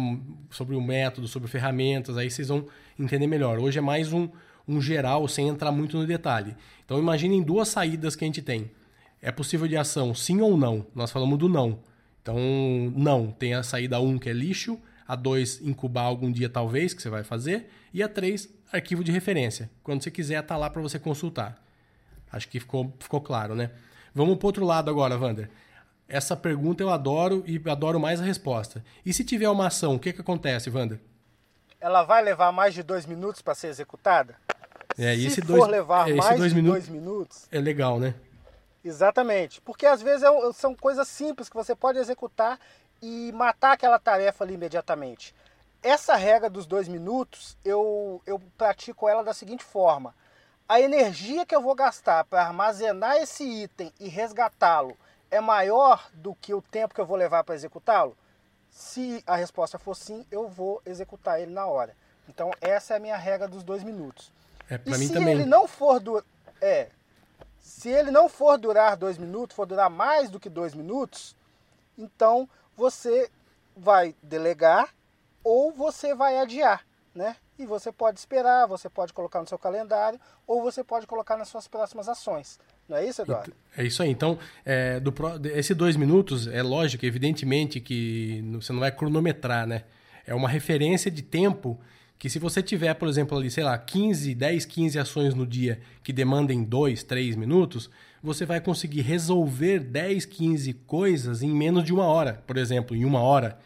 sobre 0.49 0.75
o 0.75 0.81
método, 0.81 1.27
sobre 1.27 1.49
ferramentas, 1.49 2.17
aí 2.17 2.31
vocês 2.31 2.47
vão 2.47 2.65
entender 2.97 3.27
melhor. 3.27 3.59
Hoje 3.59 3.79
é 3.79 3.81
mais 3.81 4.13
um, 4.13 4.29
um 4.67 4.81
geral 4.81 5.27
sem 5.27 5.49
entrar 5.49 5.71
muito 5.71 5.97
no 5.97 6.07
detalhe. 6.07 6.55
Então 6.85 6.97
imaginem 6.97 7.43
duas 7.43 7.67
saídas 7.67 8.15
que 8.15 8.23
a 8.23 8.27
gente 8.27 8.41
tem. 8.41 8.71
É 9.21 9.31
possível 9.31 9.67
de 9.67 9.75
ação 9.75 10.13
sim 10.13 10.39
ou 10.39 10.55
não? 10.55 10.85
Nós 10.95 11.11
falamos 11.11 11.37
do 11.37 11.49
não. 11.49 11.79
Então, 12.23 12.37
não. 12.95 13.31
Tem 13.31 13.53
a 13.53 13.61
saída 13.61 13.99
1 13.99 14.07
um, 14.07 14.17
que 14.17 14.29
é 14.29 14.33
lixo, 14.33 14.79
a 15.07 15.15
2 15.15 15.61
incubar 15.61 16.05
algum 16.05 16.31
dia 16.31 16.49
talvez 16.49 16.93
que 16.93 17.01
você 17.01 17.09
vai 17.09 17.23
fazer 17.23 17.69
e 17.93 18.01
a 18.01 18.07
3 18.07 18.49
arquivo 18.71 19.03
de 19.03 19.11
referência. 19.11 19.69
Quando 19.83 20.03
você 20.03 20.11
quiser 20.11 20.41
tá 20.43 20.57
lá 20.57 20.69
para 20.69 20.81
você 20.81 20.97
consultar. 20.97 21.61
Acho 22.31 22.47
que 22.47 22.59
ficou, 22.59 22.91
ficou 22.99 23.21
claro, 23.21 23.53
né? 23.53 23.71
Vamos 24.13 24.37
para 24.37 24.47
outro 24.47 24.65
lado 24.65 24.89
agora, 24.89 25.17
Wander. 25.17 25.49
Essa 26.07 26.35
pergunta 26.35 26.83
eu 26.83 26.89
adoro 26.89 27.43
e 27.45 27.61
adoro 27.69 27.99
mais 27.99 28.19
a 28.19 28.23
resposta. 28.23 28.83
E 29.05 29.13
se 29.13 29.23
tiver 29.23 29.49
uma 29.49 29.67
ação, 29.67 29.95
o 29.95 29.99
que, 29.99 30.11
que 30.11 30.21
acontece, 30.21 30.69
Wander? 30.69 30.99
Ela 31.79 32.03
vai 32.03 32.23
levar 32.23 32.51
mais 32.51 32.73
de 32.73 32.81
dois 32.81 33.05
minutos 33.05 33.41
para 33.41 33.53
ser 33.55 33.67
executada? 33.67 34.35
É, 34.97 35.15
se 35.15 35.41
for 35.41 35.47
dois, 35.47 35.67
levar 35.67 36.07
esse 36.07 36.17
mais 36.17 36.37
dois 36.37 36.51
de 36.51 36.55
minutos 36.55 36.85
dois 36.85 36.89
minutos, 36.89 37.47
é 37.51 37.59
legal, 37.59 37.99
né? 37.99 38.13
Exatamente. 38.83 39.61
Porque 39.61 39.85
às 39.85 40.01
vezes 40.01 40.23
é 40.23 40.53
são 40.53 40.75
coisas 40.75 41.07
simples 41.07 41.49
que 41.49 41.55
você 41.55 41.75
pode 41.75 41.97
executar 41.97 42.59
e 43.05 43.33
matar 43.33 43.73
aquela 43.73 43.99
tarefa 43.99 44.45
ali 44.45 44.53
imediatamente. 44.53 45.35
Essa 45.83 46.15
regra 46.15 46.49
dos 46.49 46.65
dois 46.65 46.87
minutos, 46.87 47.57
eu, 47.65 48.21
eu 48.25 48.39
pratico 48.57 49.09
ela 49.09 49.21
da 49.21 49.33
seguinte 49.33 49.61
forma. 49.61 50.15
A 50.69 50.79
energia 50.79 51.45
que 51.45 51.53
eu 51.53 51.61
vou 51.61 51.75
gastar 51.75 52.23
para 52.23 52.43
armazenar 52.45 53.17
esse 53.17 53.43
item 53.43 53.91
e 53.99 54.07
resgatá-lo 54.07 54.97
é 55.29 55.41
maior 55.41 56.09
do 56.13 56.33
que 56.35 56.53
o 56.53 56.61
tempo 56.61 56.95
que 56.95 57.01
eu 57.01 57.05
vou 57.05 57.17
levar 57.17 57.43
para 57.43 57.55
executá-lo? 57.55 58.15
Se 58.69 59.21
a 59.27 59.35
resposta 59.35 59.77
for 59.77 59.95
sim, 59.95 60.25
eu 60.31 60.47
vou 60.47 60.81
executar 60.85 61.41
ele 61.41 61.51
na 61.51 61.65
hora. 61.67 61.93
Então 62.29 62.51
essa 62.61 62.93
é 62.93 62.97
a 62.97 62.99
minha 63.01 63.17
regra 63.17 63.49
dos 63.49 63.63
dois 63.63 63.83
minutos. 63.83 64.31
É, 64.69 64.79
E 64.85 64.93
se 64.95 65.11
também. 65.11 65.33
ele 65.33 65.45
não 65.45 65.67
for 65.67 65.99
du- 65.99 66.23
é, 66.61 66.87
se 67.59 67.89
ele 67.89 68.11
não 68.11 68.29
for 68.29 68.57
durar 68.57 68.95
dois 68.95 69.17
minutos, 69.17 69.57
for 69.57 69.65
durar 69.65 69.89
mais 69.89 70.29
do 70.29 70.39
que 70.39 70.49
dois 70.49 70.73
minutos, 70.73 71.35
então 71.97 72.47
você 72.75 73.29
vai 73.75 74.15
delegar 74.21 74.93
ou 75.43 75.71
você 75.71 76.13
vai 76.15 76.37
adiar, 76.37 76.85
né? 77.13 77.35
E 77.57 77.65
você 77.65 77.91
pode 77.91 78.19
esperar, 78.19 78.67
você 78.67 78.89
pode 78.89 79.13
colocar 79.13 79.39
no 79.39 79.47
seu 79.47 79.59
calendário 79.59 80.19
ou 80.47 80.61
você 80.61 80.83
pode 80.83 81.05
colocar 81.05 81.37
nas 81.37 81.47
suas 81.47 81.67
próximas 81.67 82.09
ações. 82.09 82.59
Não 82.87 82.97
é 82.97 83.05
isso, 83.05 83.21
Eduardo? 83.21 83.53
É 83.77 83.83
isso 83.83 84.01
aí. 84.01 84.09
Então, 84.09 84.37
é, 84.65 84.99
do, 84.99 85.13
esse 85.53 85.73
dois 85.73 85.95
minutos, 85.95 86.47
é 86.47 86.61
lógico, 86.61 87.05
evidentemente, 87.05 87.79
que 87.79 88.43
você 88.53 88.73
não 88.73 88.79
vai 88.79 88.91
cronometrar, 88.91 89.67
né? 89.67 89.83
É 90.25 90.33
uma 90.33 90.49
referência 90.49 91.11
de 91.11 91.21
tempo 91.21 91.79
que 92.23 92.29
se 92.29 92.39
você 92.39 92.63
tiver, 92.63 92.93
por 92.93 93.09
exemplo, 93.09 93.37
ali, 93.37 93.51
sei 93.51 93.65
lá, 93.65 93.77
15, 93.77 94.33
10, 94.33 94.63
15 94.63 94.97
ações 94.97 95.35
no 95.35 95.45
dia 95.45 95.81
que 96.01 96.13
demandem 96.13 96.63
2, 96.63 97.03
3 97.03 97.35
minutos, 97.35 97.89
você 98.23 98.45
vai 98.45 98.61
conseguir 98.61 99.01
resolver 99.01 99.79
10, 99.79 100.23
15 100.27 100.71
coisas 100.87 101.43
em 101.43 101.49
menos 101.49 101.83
de 101.83 101.93
uma 101.93 102.05
hora, 102.05 102.41
por 102.47 102.55
exemplo, 102.55 102.95
em 102.95 103.03
uma 103.03 103.19
hora. 103.19 103.59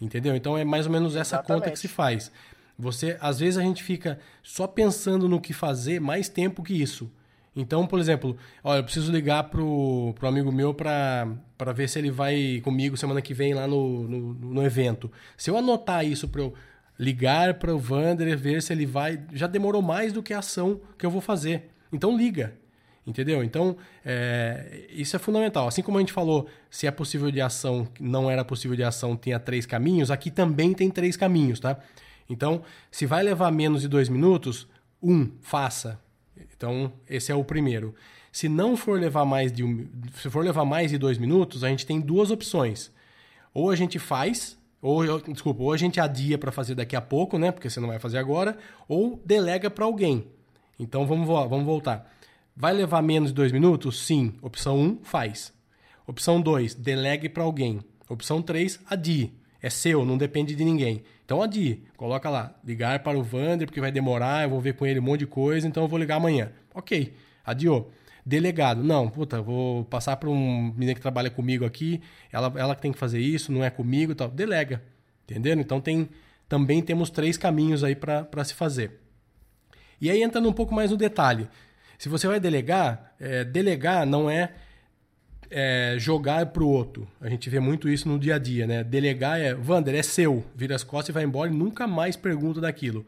Entendeu? 0.00 0.34
Então 0.34 0.56
é 0.56 0.64
mais 0.64 0.86
ou 0.86 0.92
menos 0.92 1.16
essa 1.16 1.36
conta 1.36 1.44
que 1.44 1.52
Exatamente. 1.52 1.80
se 1.80 1.88
faz. 1.88 2.32
Você, 2.78 3.18
às 3.20 3.40
vezes 3.40 3.58
a 3.58 3.62
gente 3.62 3.82
fica 3.82 4.18
só 4.42 4.66
pensando 4.66 5.28
no 5.28 5.38
que 5.38 5.52
fazer 5.52 6.00
mais 6.00 6.30
tempo 6.30 6.62
que 6.62 6.72
isso. 6.72 7.12
Então, 7.54 7.86
por 7.86 8.00
exemplo, 8.00 8.38
olha, 8.64 8.78
eu 8.78 8.84
preciso 8.84 9.12
ligar 9.12 9.50
pro, 9.50 10.14
pro 10.18 10.28
amigo 10.28 10.50
meu 10.50 10.72
para 10.72 11.26
ver 11.74 11.90
se 11.90 11.98
ele 11.98 12.10
vai 12.10 12.62
comigo 12.64 12.96
semana 12.96 13.20
que 13.20 13.34
vem 13.34 13.52
lá 13.52 13.66
no, 13.66 14.08
no, 14.08 14.32
no 14.32 14.64
evento. 14.64 15.12
Se 15.36 15.50
eu 15.50 15.58
anotar 15.58 16.06
isso 16.06 16.26
para 16.26 16.40
eu 16.40 16.54
ligar 16.98 17.54
para 17.54 17.74
o 17.74 17.78
Vander 17.78 18.36
ver 18.36 18.62
se 18.62 18.72
ele 18.72 18.84
vai, 18.84 19.22
já 19.32 19.46
demorou 19.46 19.80
mais 19.80 20.12
do 20.12 20.22
que 20.22 20.34
a 20.34 20.40
ação 20.40 20.80
que 20.98 21.06
eu 21.06 21.10
vou 21.10 21.20
fazer. 21.20 21.70
Então 21.92 22.16
liga. 22.16 22.54
Entendeu? 23.06 23.42
Então, 23.42 23.74
é, 24.04 24.86
isso 24.90 25.16
é 25.16 25.18
fundamental. 25.18 25.66
Assim 25.66 25.80
como 25.80 25.96
a 25.96 26.00
gente 26.00 26.12
falou, 26.12 26.46
se 26.70 26.86
é 26.86 26.90
possível 26.90 27.30
de 27.30 27.40
ação, 27.40 27.88
não 27.98 28.30
era 28.30 28.44
possível 28.44 28.76
de 28.76 28.82
ação, 28.82 29.16
tinha 29.16 29.40
três 29.40 29.64
caminhos, 29.64 30.10
aqui 30.10 30.30
também 30.30 30.74
tem 30.74 30.90
três 30.90 31.16
caminhos, 31.16 31.58
tá? 31.58 31.78
Então, 32.28 32.62
se 32.90 33.06
vai 33.06 33.22
levar 33.22 33.50
menos 33.50 33.80
de 33.80 33.88
dois 33.88 34.10
minutos, 34.10 34.68
um, 35.02 35.30
faça. 35.40 35.98
Então, 36.54 36.92
esse 37.08 37.32
é 37.32 37.34
o 37.34 37.42
primeiro. 37.42 37.94
Se 38.30 38.46
não 38.46 38.76
for 38.76 39.00
levar 39.00 39.24
mais 39.24 39.50
de 39.50 39.64
um, 39.64 39.88
se 40.14 40.28
for 40.28 40.44
levar 40.44 40.66
mais 40.66 40.90
de 40.90 40.98
dois 40.98 41.16
minutos, 41.16 41.64
a 41.64 41.68
gente 41.70 41.86
tem 41.86 42.02
duas 42.02 42.30
opções. 42.30 42.92
Ou 43.54 43.70
a 43.70 43.76
gente 43.76 43.98
faz, 43.98 44.57
ou 44.80 45.20
desculpa, 45.20 45.62
ou 45.62 45.72
a 45.72 45.76
gente 45.76 46.00
adia 46.00 46.38
para 46.38 46.52
fazer 46.52 46.74
daqui 46.74 46.94
a 46.94 47.00
pouco, 47.00 47.38
né? 47.38 47.50
Porque 47.50 47.68
você 47.68 47.80
não 47.80 47.88
vai 47.88 47.98
fazer 47.98 48.18
agora, 48.18 48.56
ou 48.88 49.20
delega 49.24 49.68
para 49.68 49.84
alguém. 49.84 50.26
Então 50.78 51.06
vamos, 51.06 51.26
vamos 51.26 51.64
voltar. 51.64 52.10
Vai 52.56 52.72
levar 52.72 53.02
menos 53.02 53.30
de 53.30 53.34
dois 53.34 53.52
minutos? 53.52 54.04
Sim. 54.04 54.34
Opção 54.42 54.76
1, 54.76 54.82
um, 54.82 54.98
faz. 55.02 55.52
Opção 56.06 56.40
2, 56.40 56.74
delegue 56.74 57.28
para 57.28 57.42
alguém. 57.42 57.80
Opção 58.08 58.40
3, 58.40 58.80
adie. 58.88 59.32
É 59.60 59.68
seu, 59.68 60.04
não 60.04 60.16
depende 60.16 60.54
de 60.54 60.64
ninguém. 60.64 61.02
Então 61.24 61.42
adie. 61.42 61.84
Coloca 61.96 62.30
lá, 62.30 62.58
ligar 62.64 63.00
para 63.00 63.18
o 63.18 63.22
Vander, 63.22 63.66
porque 63.66 63.80
vai 63.80 63.92
demorar, 63.92 64.44
eu 64.44 64.50
vou 64.50 64.60
ver 64.60 64.74
com 64.74 64.86
ele 64.86 65.00
um 65.00 65.02
monte 65.02 65.20
de 65.20 65.26
coisa, 65.26 65.66
então 65.66 65.82
eu 65.82 65.88
vou 65.88 65.98
ligar 65.98 66.16
amanhã. 66.16 66.50
Ok, 66.74 67.14
adiou. 67.44 67.92
Delegado, 68.28 68.84
não, 68.84 69.08
puta, 69.08 69.40
vou 69.40 69.86
passar 69.86 70.14
para 70.18 70.28
um 70.28 70.70
menino 70.76 70.94
que 70.94 71.00
trabalha 71.00 71.30
comigo 71.30 71.64
aqui, 71.64 72.02
ela, 72.30 72.52
ela 72.56 72.74
tem 72.74 72.92
que 72.92 72.98
fazer 72.98 73.18
isso, 73.18 73.50
não 73.50 73.64
é 73.64 73.70
comigo 73.70 74.14
tal. 74.14 74.28
Delega, 74.28 74.82
entendeu? 75.24 75.58
Então 75.58 75.80
tem, 75.80 76.10
também 76.46 76.82
temos 76.82 77.08
três 77.08 77.38
caminhos 77.38 77.82
aí 77.82 77.96
para 77.96 78.44
se 78.44 78.52
fazer. 78.52 79.00
E 79.98 80.10
aí 80.10 80.22
entrando 80.22 80.46
um 80.46 80.52
pouco 80.52 80.74
mais 80.74 80.90
no 80.90 80.96
detalhe. 80.98 81.48
Se 81.96 82.10
você 82.10 82.26
vai 82.26 82.38
delegar, 82.38 83.14
é, 83.18 83.44
delegar 83.44 84.04
não 84.04 84.28
é, 84.28 84.52
é 85.50 85.96
jogar 85.98 86.44
para 86.44 86.62
o 86.62 86.68
outro. 86.68 87.08
A 87.22 87.30
gente 87.30 87.48
vê 87.48 87.58
muito 87.58 87.88
isso 87.88 88.10
no 88.10 88.18
dia 88.18 88.34
a 88.34 88.38
dia, 88.38 88.66
né? 88.66 88.84
Delegar 88.84 89.40
é, 89.40 89.54
Vander, 89.54 89.94
é 89.94 90.02
seu, 90.02 90.44
vira 90.54 90.76
as 90.76 90.84
costas 90.84 91.08
e 91.08 91.12
vai 91.12 91.24
embora 91.24 91.50
e 91.50 91.54
nunca 91.54 91.86
mais 91.86 92.14
pergunta 92.14 92.60
daquilo. 92.60 93.06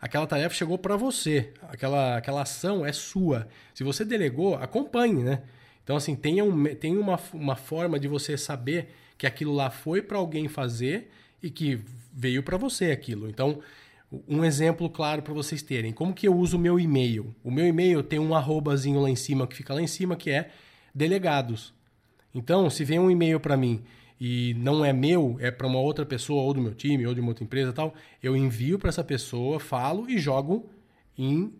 Aquela 0.00 0.26
tarefa 0.26 0.54
chegou 0.54 0.78
para 0.78 0.96
você, 0.96 1.52
aquela, 1.68 2.16
aquela 2.16 2.42
ação 2.42 2.86
é 2.86 2.92
sua. 2.92 3.46
Se 3.74 3.84
você 3.84 4.04
delegou, 4.04 4.54
acompanhe, 4.54 5.22
né? 5.22 5.42
Então, 5.84 5.94
assim, 5.96 6.16
tenha, 6.16 6.42
um, 6.42 6.64
tenha 6.74 6.98
uma, 6.98 7.20
uma 7.34 7.56
forma 7.56 7.98
de 7.98 8.08
você 8.08 8.38
saber 8.38 8.88
que 9.18 9.26
aquilo 9.26 9.52
lá 9.52 9.68
foi 9.68 10.00
para 10.00 10.16
alguém 10.16 10.48
fazer 10.48 11.10
e 11.42 11.50
que 11.50 11.80
veio 12.12 12.42
para 12.42 12.56
você 12.56 12.90
aquilo. 12.90 13.28
Então, 13.28 13.60
um 14.26 14.42
exemplo 14.42 14.88
claro 14.88 15.20
para 15.20 15.34
vocês 15.34 15.62
terem. 15.62 15.92
Como 15.92 16.14
que 16.14 16.26
eu 16.26 16.34
uso 16.34 16.56
o 16.56 16.60
meu 16.60 16.80
e-mail? 16.80 17.34
O 17.44 17.50
meu 17.50 17.66
e-mail 17.66 18.02
tem 18.02 18.18
um 18.18 18.34
arrobazinho 18.34 19.00
lá 19.00 19.10
em 19.10 19.16
cima, 19.16 19.46
que 19.46 19.56
fica 19.56 19.74
lá 19.74 19.82
em 19.82 19.86
cima, 19.86 20.16
que 20.16 20.30
é 20.30 20.50
delegados. 20.94 21.74
Então, 22.34 22.70
se 22.70 22.84
vem 22.84 22.98
um 22.98 23.10
e-mail 23.10 23.38
para 23.38 23.56
mim 23.56 23.82
e 24.20 24.54
não 24.58 24.84
é 24.84 24.92
meu, 24.92 25.38
é 25.40 25.50
para 25.50 25.66
uma 25.66 25.78
outra 25.78 26.04
pessoa, 26.04 26.42
ou 26.42 26.52
do 26.52 26.60
meu 26.60 26.74
time, 26.74 27.06
ou 27.06 27.14
de 27.14 27.20
uma 27.20 27.30
outra 27.30 27.42
empresa 27.42 27.72
tal, 27.72 27.94
eu 28.22 28.36
envio 28.36 28.78
para 28.78 28.90
essa 28.90 29.02
pessoa, 29.02 29.58
falo 29.58 30.10
e 30.10 30.18
jogo 30.18 30.68
em 31.16 31.52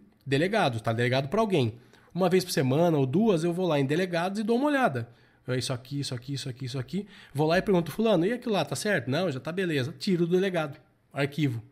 tá? 0.83 0.93
Delegado 0.93 1.29
para 1.29 1.41
alguém. 1.41 1.75
Uma 2.15 2.29
vez 2.29 2.45
por 2.45 2.51
semana 2.51 2.99
ou 2.99 3.07
duas, 3.07 3.45
eu 3.45 3.53
vou 3.53 3.67
lá 3.67 3.81
em 3.81 3.87
delegados 3.87 4.39
e 4.39 4.43
dou 4.43 4.57
uma 4.57 4.67
olhada. 4.67 5.09
É 5.49 5.57
Isso 5.57 5.73
aqui, 5.73 6.01
isso 6.01 6.15
aqui, 6.15 6.35
isso 6.35 6.49
aqui, 6.49 6.65
isso 6.67 6.79
aqui. 6.79 7.07
Vou 7.35 7.47
lá 7.47 7.59
e 7.59 7.63
pergunto, 7.63 7.91
fulano, 7.91 8.27
e 8.27 8.33
aquilo 8.33 8.53
lá, 8.53 8.65
tá 8.65 8.77
certo? 8.77 9.11
Não, 9.11 9.31
já 9.31 9.41
tá 9.41 9.51
beleza. 9.51 9.95
Tiro 9.99 10.27
do 10.27 10.37
delegado, 10.37 10.79
arquivo. 11.13 11.63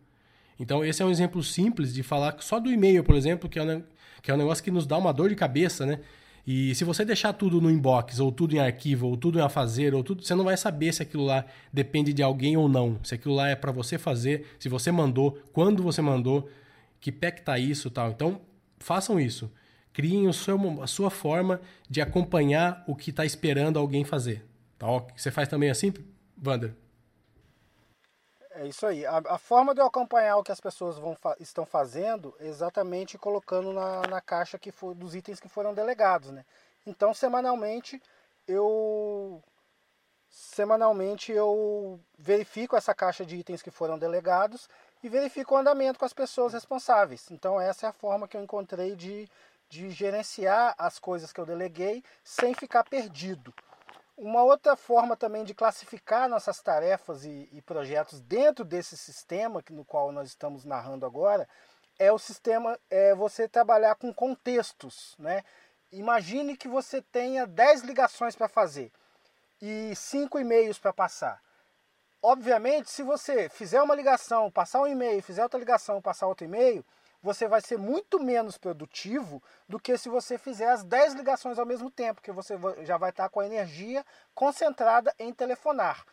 Então, 0.59 0.85
esse 0.85 1.03
é 1.03 1.05
um 1.05 1.11
exemplo 1.11 1.43
simples 1.43 1.93
de 1.93 2.03
falar 2.03 2.37
só 2.41 2.59
do 2.59 2.73
e-mail, 2.73 3.05
por 3.05 3.15
exemplo, 3.15 3.49
que 3.49 3.59
é, 3.59 3.83
que 4.23 4.31
é 4.31 4.35
um 4.35 4.39
negócio 4.39 4.65
que 4.65 4.71
nos 4.71 4.87
dá 4.87 4.97
uma 4.97 5.13
dor 5.13 5.29
de 5.29 5.37
cabeça, 5.37 5.87
né? 5.87 6.01
E 6.51 6.75
se 6.75 6.83
você 6.83 7.05
deixar 7.05 7.35
tudo 7.35 7.61
no 7.61 7.71
inbox, 7.71 8.19
ou 8.21 8.33
tudo 8.33 8.57
em 8.57 8.59
arquivo, 8.59 9.07
ou 9.07 9.19
tudo 9.19 9.39
em 9.39 9.43
a 9.43 9.51
fazer, 9.51 9.95
ou 9.95 10.03
tudo, 10.03 10.25
você 10.25 10.35
não 10.35 10.45
vai 10.45 10.57
saber 10.57 10.95
se 10.95 11.03
aquilo 11.03 11.27
lá 11.27 11.45
depende 11.71 12.11
de 12.11 12.23
alguém 12.23 12.57
ou 12.57 12.67
não. 12.67 12.99
Se 13.05 13.15
aquilo 13.15 13.35
lá 13.35 13.51
é 13.51 13.55
para 13.55 13.71
você 13.71 13.99
fazer, 13.99 14.47
se 14.59 14.67
você 14.67 14.91
mandou, 14.91 15.39
quando 15.53 15.83
você 15.83 16.01
mandou, 16.01 16.49
que 17.03 17.13
pé 17.13 17.31
que 17.33 17.43
tá 17.43 17.59
isso 17.59 17.91
tal. 17.91 18.13
Então, 18.13 18.41
façam 18.79 19.21
isso. 19.21 19.53
Criem 19.93 20.33
seu, 20.33 20.83
a 20.83 20.87
sua 20.87 21.11
forma 21.11 21.61
de 21.87 22.01
acompanhar 22.01 22.83
o 22.87 22.97
que 22.97 23.11
está 23.11 23.27
esperando 23.27 23.79
alguém 23.79 24.03
fazer. 24.03 24.43
Tá? 24.79 24.87
Você 25.15 25.31
faz 25.31 25.49
também 25.49 25.69
assim, 25.69 25.93
Wander? 26.43 26.73
É 28.59 28.67
isso 28.67 28.85
aí. 28.87 29.07
A, 29.07 29.19
a, 29.19 29.39
forma 29.39 29.73
de 29.73 29.81
eu 29.81 29.87
acompanhar 29.87 30.37
o 30.37 30.43
que 30.43 30.51
as 30.51 30.61
pessoas 30.61 30.99
vão 30.99 31.17
estão 31.39 31.65
fazendo 31.65 32.35
é 32.41 32.47
exatamente 32.49 33.17
colocando 33.17 33.73
na, 33.73 34.03
na 34.09 34.21
caixa 34.21 34.59
que 34.59 34.73
for, 34.73 34.97
dos 34.97 35.15
itens 35.15 35.39
que 35.39 35.49
foram 35.49 35.73
delegados, 35.73 36.33
né? 36.33 36.45
Então, 36.85 37.15
semanalmente, 37.15 38.03
eu 38.49 39.41
semanalmente 40.29 41.31
eu 41.31 42.01
verifico 42.19 42.77
essa 42.77 42.93
caixa 42.93 43.25
de 43.25 43.37
itens 43.37 43.63
que 43.63 43.71
foram 43.71 43.97
delegados 43.97 44.69
e 45.05 45.09
verifico 45.09 45.55
o 45.55 45.59
andamento 45.59 45.99
com 45.99 46.05
as 46.05 46.13
pessoas 46.13 46.53
responsáveis. 46.53 47.31
Então, 47.31 47.61
essa 47.61 47.87
é 47.87 47.89
a 47.89 47.93
forma 47.93 48.27
que 48.27 48.37
eu 48.37 48.43
encontrei 48.43 48.97
de, 48.97 49.29
de 49.69 49.91
gerenciar 49.91 50.75
as 50.77 50.99
coisas 50.99 51.33
que 51.33 51.41
eu 51.41 51.47
deleguei 51.47 52.03
sem 52.25 52.55
ficar 52.55 52.83
perdido. 52.83 53.55
Uma 54.19 54.43
outra 54.43 54.75
forma 54.75 55.17
também 55.17 55.45
de 55.45 55.55
classificar 55.55 56.29
nossas 56.29 56.61
tarefas 56.61 57.25
e, 57.25 57.49
e, 57.53 57.63
projetos 57.63 58.19
dentro 58.19 58.65
desse 58.65 58.97
sistema 58.97 59.63
no 59.71 59.85
qual 59.85 60.11
nós 60.11 60.27
estamos 60.27 60.65
narrando 60.65 61.07
agora 61.07 61.49
é 61.97 62.11
o 62.11 62.19
sistema 62.19 62.77
é 62.91 63.15
você 63.15 63.47
trabalhar 63.47 63.95
com 63.95 64.13
contextos, 64.13 65.15
né? 65.21 65.45
Imagine 65.93 66.57
que 66.57 66.67
você 66.67 67.01
tenha 67.01 67.47
10 67.47 67.83
ligações 67.83 68.35
para 68.35 68.49
fazer 68.49 68.91
e 69.63 69.95
5 69.95 70.41
e-mails 70.41 70.81
para 70.81 70.93
passar. 70.93 71.41
Obviamente, 72.21 72.91
se 72.91 73.05
você 73.05 73.49
fizer 73.49 73.81
uma 73.81 73.95
ligação, 73.95 74.51
passar 74.51 74.83
um 74.83 74.89
e-mail, 74.89 75.23
fizer 75.23 75.45
outra 75.45 75.61
ligação, 75.61 76.03
passar 76.03 76.27
outro 76.27 76.45
e-mail, 76.45 76.85
você 77.23 77.49
vai 77.49 77.61
ser 77.61 77.79
muito 77.79 78.21
menos 78.21 78.57
produtivo 78.57 79.43
do 79.69 79.79
que 79.79 79.97
se 79.99 80.09
você 80.09 80.39
fizer 80.39 80.71
as 80.71 80.85
10 80.85 81.15
ligações 81.15 81.59
ao 81.59 81.67
mesmo 81.67 81.91
tempo, 81.91 82.23
que 82.23 82.33
você 82.33 82.55
já 82.83 82.97
vai 82.97 83.11
estar 83.11 83.29
com 83.29 83.41
a 83.41 83.47
energia 83.47 84.05
concentrada 84.35 85.15
em 85.19 85.33
telefonar. 85.33 86.05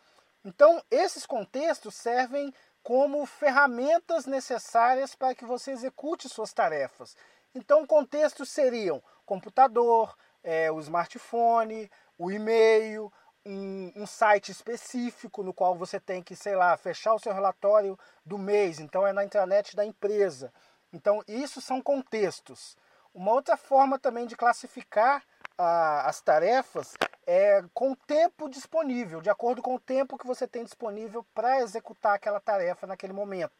Então, 0.44 0.82
esses 0.90 1.26
contextos 1.26 1.94
servem 1.94 2.52
como 2.82 3.26
ferramentas 3.26 4.26
necessárias 4.26 5.14
para 5.14 5.34
que 5.34 5.44
você 5.44 5.72
execute 5.72 6.28
suas 6.28 6.52
tarefas. 6.52 7.16
Então, 7.54 7.86
contextos 7.86 8.48
seriam 8.50 9.02
computador, 9.24 10.16
é, 10.44 10.70
o 10.70 10.78
smartphone, 10.78 11.90
o 12.16 12.30
e-mail, 12.30 13.12
um, 13.44 13.92
um, 13.96 14.06
site 14.06 14.52
específico 14.52 15.42
no 15.42 15.52
qual 15.52 15.74
você 15.74 15.98
tem 15.98 16.22
que, 16.22 16.36
sei 16.36 16.54
lá, 16.54 16.76
fechar 16.76 17.14
o 17.14 17.18
seu 17.18 17.32
relatório 17.32 17.98
do 18.24 18.38
mês, 18.38 18.78
então 18.78 19.06
é 19.06 19.12
na 19.12 19.24
internet 19.24 19.74
da 19.74 19.84
empresa. 19.84 20.52
Então, 20.96 21.22
isso 21.28 21.60
são 21.60 21.82
contextos. 21.82 22.74
Uma 23.14 23.32
outra 23.32 23.54
forma 23.54 23.98
também 23.98 24.26
de 24.26 24.34
classificar 24.34 25.22
ah, 25.58 26.08
as 26.08 26.22
tarefas 26.22 26.94
é 27.26 27.62
com 27.74 27.92
o 27.92 27.96
tempo 27.96 28.48
disponível, 28.48 29.20
de 29.20 29.28
acordo 29.28 29.60
com 29.60 29.74
o 29.74 29.80
tempo 29.80 30.16
que 30.16 30.26
você 30.26 30.48
tem 30.48 30.64
disponível 30.64 31.22
para 31.34 31.60
executar 31.60 32.14
aquela 32.14 32.40
tarefa 32.40 32.86
naquele 32.86 33.12
momento. 33.12 33.52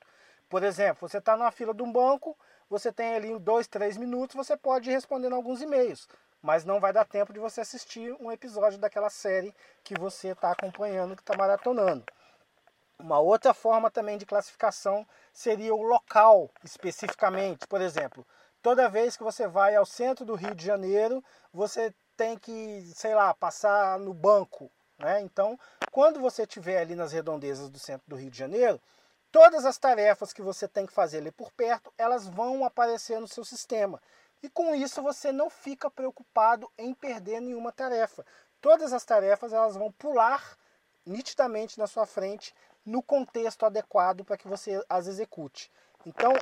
Por 0.49 0.62
exemplo, 0.62 1.07
você 1.07 1.18
está 1.18 1.37
na 1.37 1.51
fila 1.51 1.75
de 1.75 1.83
um 1.83 1.92
banco, 1.92 2.35
você 2.70 2.90
tem 2.90 3.14
ali 3.14 3.38
dois, 3.38 3.66
três 3.66 3.99
minutos, 3.99 4.35
você 4.35 4.57
pode 4.57 4.88
ir 4.88 4.94
respondendo 4.94 5.35
alguns 5.35 5.61
e-mails 5.61 6.09
mas 6.42 6.64
não 6.64 6.79
vai 6.79 6.92
dar 6.92 7.05
tempo 7.05 7.33
de 7.33 7.40
você 7.40 7.61
assistir 7.61 8.14
um 8.20 8.31
episódio 8.31 8.79
daquela 8.79 9.11
série 9.11 9.53
que 9.83 9.99
você 9.99 10.29
está 10.29 10.53
acompanhando, 10.53 11.16
que 11.16 11.22
está 11.22 11.37
maratonando. 11.37 12.05
Uma 12.99 13.19
outra 13.19 13.53
forma 13.53 13.91
também 13.91 14.17
de 14.17 14.27
classificação 14.27 15.07
seria 15.33 15.75
o 15.75 15.83
local, 15.83 16.51
especificamente. 16.65 17.67
Por 17.67 17.81
exemplo, 17.81 18.27
toda 18.63 18.89
vez 18.89 19.17
que 19.17 19.23
você 19.23 19.47
vai 19.47 19.77
ao 19.77 19.85
centro 19.85 20.25
do 20.25 20.35
Rio 20.35 20.55
de 20.55 20.65
Janeiro, 20.65 21.23
você 21.53 21.95
tem 22.17 22.39
que, 22.39 22.91
sei 22.95 23.15
lá, 23.15 23.35
passar 23.35 23.99
no 23.99 24.15
banco. 24.15 24.71
Né? 24.99 25.21
Então, 25.21 25.59
quando 25.93 26.21
você 26.21 26.43
estiver 26.43 26.79
ali 26.79 26.95
nas 26.95 27.13
redondezas 27.13 27.69
do 27.69 27.79
centro 27.79 28.09
do 28.09 28.17
Rio 28.17 28.31
de 28.31 28.39
Janeiro, 28.39 28.81
todas 29.31 29.67
as 29.67 29.77
tarefas 29.77 30.33
que 30.33 30.41
você 30.41 30.67
tem 30.67 30.87
que 30.87 30.93
fazer 30.93 31.19
ali 31.19 31.31
por 31.31 31.53
perto, 31.53 31.93
elas 31.99 32.27
vão 32.27 32.65
aparecer 32.65 33.21
no 33.21 33.29
seu 33.29 33.45
sistema. 33.45 34.01
E 34.43 34.49
com 34.49 34.75
isso 34.75 35.03
você 35.03 35.31
não 35.33 35.51
fica 35.51 35.91
preocupado 35.91 36.71
em 36.79 36.95
perder 36.95 37.41
nenhuma 37.41 37.73
tarefa. 37.73 38.25
Todas 38.61 38.93
as 38.93 39.05
tarefas 39.05 39.53
elas 39.53 39.77
vão 39.77 39.93
pular 39.93 40.57
nitidamente 41.05 41.79
na 41.79 41.87
sua 41.87 42.07
frente 42.07 42.55
no 42.87 43.03
contexto 43.03 43.66
adequado 43.66 44.25
para 44.25 44.37
que 44.37 44.46
você 44.46 44.83
as 44.88 45.09
execute. 45.09 45.70
Então, 46.07 46.33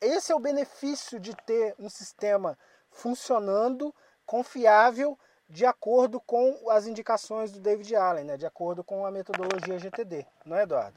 esse 0.00 0.32
é 0.32 0.34
o 0.34 0.40
benefício 0.40 1.20
de 1.20 1.36
ter 1.44 1.74
um 1.78 1.90
sistema 1.90 2.58
funcionando, 2.90 3.94
confiável, 4.24 5.18
de 5.48 5.66
acordo 5.66 6.18
com 6.20 6.70
as 6.70 6.86
indicações 6.86 7.52
do 7.52 7.60
David 7.60 7.94
Allen, 7.94 8.24
né? 8.24 8.36
de 8.36 8.46
acordo 8.46 8.82
com 8.82 9.04
a 9.04 9.10
metodologia 9.10 9.78
GTD, 9.78 10.24
não 10.46 10.56
é, 10.56 10.62
Eduardo? 10.62 10.96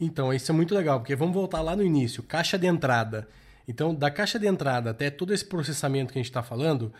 Então, 0.00 0.32
isso 0.32 0.52
é 0.52 0.54
muito 0.54 0.74
legal, 0.74 1.00
porque 1.00 1.16
vamos 1.16 1.34
voltar 1.34 1.60
lá 1.60 1.74
no 1.74 1.82
início, 1.82 2.22
caixa 2.22 2.58
de 2.58 2.66
entrada. 2.66 3.28
Então, 3.66 3.94
da 3.94 4.10
caixa 4.10 4.38
de 4.38 4.46
entrada 4.46 4.90
até 4.90 5.10
todo 5.10 5.34
esse 5.34 5.44
processamento 5.44 6.12
que 6.12 6.18
a 6.18 6.22
gente 6.22 6.30
está 6.30 6.42
falando, 6.42 6.92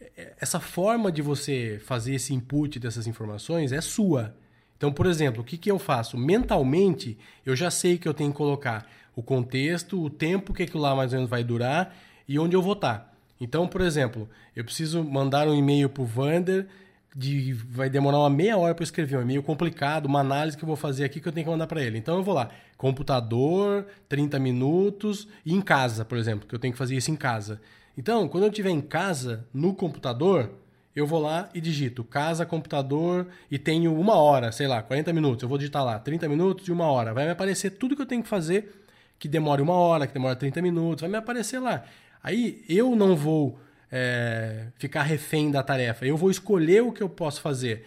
é, 0.00 0.34
essa 0.38 0.60
forma 0.60 1.10
de 1.10 1.22
você 1.22 1.80
fazer 1.84 2.14
esse 2.14 2.34
input 2.34 2.78
dessas 2.78 3.06
informações 3.06 3.72
é 3.72 3.80
sua. 3.80 4.36
Então, 4.76 4.92
por 4.92 5.06
exemplo, 5.06 5.42
o 5.42 5.44
que, 5.44 5.56
que 5.56 5.70
eu 5.70 5.78
faço? 5.78 6.18
Mentalmente, 6.18 7.18
eu 7.44 7.56
já 7.56 7.70
sei 7.70 7.98
que 7.98 8.06
eu 8.06 8.14
tenho 8.14 8.30
que 8.30 8.36
colocar 8.36 8.86
o 9.14 9.22
contexto, 9.22 10.02
o 10.02 10.10
tempo 10.10 10.52
que 10.52 10.62
aquilo 10.62 10.82
lá 10.82 10.94
mais 10.94 11.12
ou 11.12 11.18
menos 11.18 11.30
vai 11.30 11.42
durar 11.42 11.96
e 12.28 12.38
onde 12.38 12.54
eu 12.54 12.62
vou 12.62 12.74
estar. 12.74 13.14
Então, 13.40 13.66
por 13.66 13.80
exemplo, 13.80 14.28
eu 14.54 14.64
preciso 14.64 15.02
mandar 15.02 15.48
um 15.48 15.54
e-mail 15.54 15.88
para 15.88 16.02
o 16.02 16.06
Vander 16.06 16.66
de 17.14 17.54
vai 17.54 17.88
demorar 17.88 18.18
uma 18.18 18.28
meia 18.28 18.58
hora 18.58 18.74
para 18.74 18.84
escrever 18.84 19.16
um 19.16 19.22
e-mail 19.22 19.42
complicado, 19.42 20.04
uma 20.04 20.20
análise 20.20 20.54
que 20.54 20.62
eu 20.62 20.66
vou 20.66 20.76
fazer 20.76 21.02
aqui 21.04 21.18
que 21.18 21.26
eu 21.26 21.32
tenho 21.32 21.46
que 21.46 21.50
mandar 21.50 21.66
para 21.66 21.82
ele. 21.82 21.96
Então 21.96 22.18
eu 22.18 22.22
vou 22.22 22.34
lá, 22.34 22.50
computador, 22.76 23.86
30 24.06 24.38
minutos 24.38 25.26
e 25.44 25.54
em 25.54 25.62
casa, 25.62 26.04
por 26.04 26.18
exemplo, 26.18 26.46
que 26.46 26.54
eu 26.54 26.58
tenho 26.58 26.74
que 26.74 26.78
fazer 26.78 26.94
isso 26.94 27.10
em 27.10 27.16
casa. 27.16 27.58
Então, 27.96 28.28
quando 28.28 28.44
eu 28.44 28.50
estiver 28.50 28.68
em 28.68 28.82
casa, 28.82 29.46
no 29.54 29.74
computador, 29.74 30.50
eu 30.96 31.06
vou 31.06 31.20
lá 31.20 31.50
e 31.52 31.60
digito 31.60 32.02
casa, 32.02 32.46
computador 32.46 33.28
e 33.50 33.58
tenho 33.58 33.94
uma 33.94 34.14
hora, 34.14 34.50
sei 34.50 34.66
lá, 34.66 34.82
40 34.82 35.12
minutos. 35.12 35.42
Eu 35.42 35.48
vou 35.48 35.58
digitar 35.58 35.84
lá 35.84 35.98
30 35.98 36.26
minutos 36.26 36.66
e 36.66 36.72
uma 36.72 36.86
hora. 36.86 37.12
Vai 37.12 37.26
me 37.26 37.32
aparecer 37.32 37.72
tudo 37.72 37.94
que 37.94 38.00
eu 38.00 38.06
tenho 38.06 38.22
que 38.22 38.28
fazer 38.28 38.82
que 39.18 39.28
demore 39.28 39.60
uma 39.60 39.74
hora, 39.74 40.06
que 40.06 40.14
demora 40.14 40.34
30 40.34 40.62
minutos, 40.62 41.02
vai 41.02 41.10
me 41.10 41.16
aparecer 41.18 41.58
lá. 41.58 41.84
Aí 42.22 42.64
eu 42.66 42.96
não 42.96 43.14
vou 43.14 43.58
é, 43.92 44.68
ficar 44.78 45.02
refém 45.02 45.50
da 45.50 45.62
tarefa. 45.62 46.06
Eu 46.06 46.16
vou 46.16 46.30
escolher 46.30 46.82
o 46.82 46.90
que 46.90 47.02
eu 47.02 47.10
posso 47.10 47.42
fazer. 47.42 47.86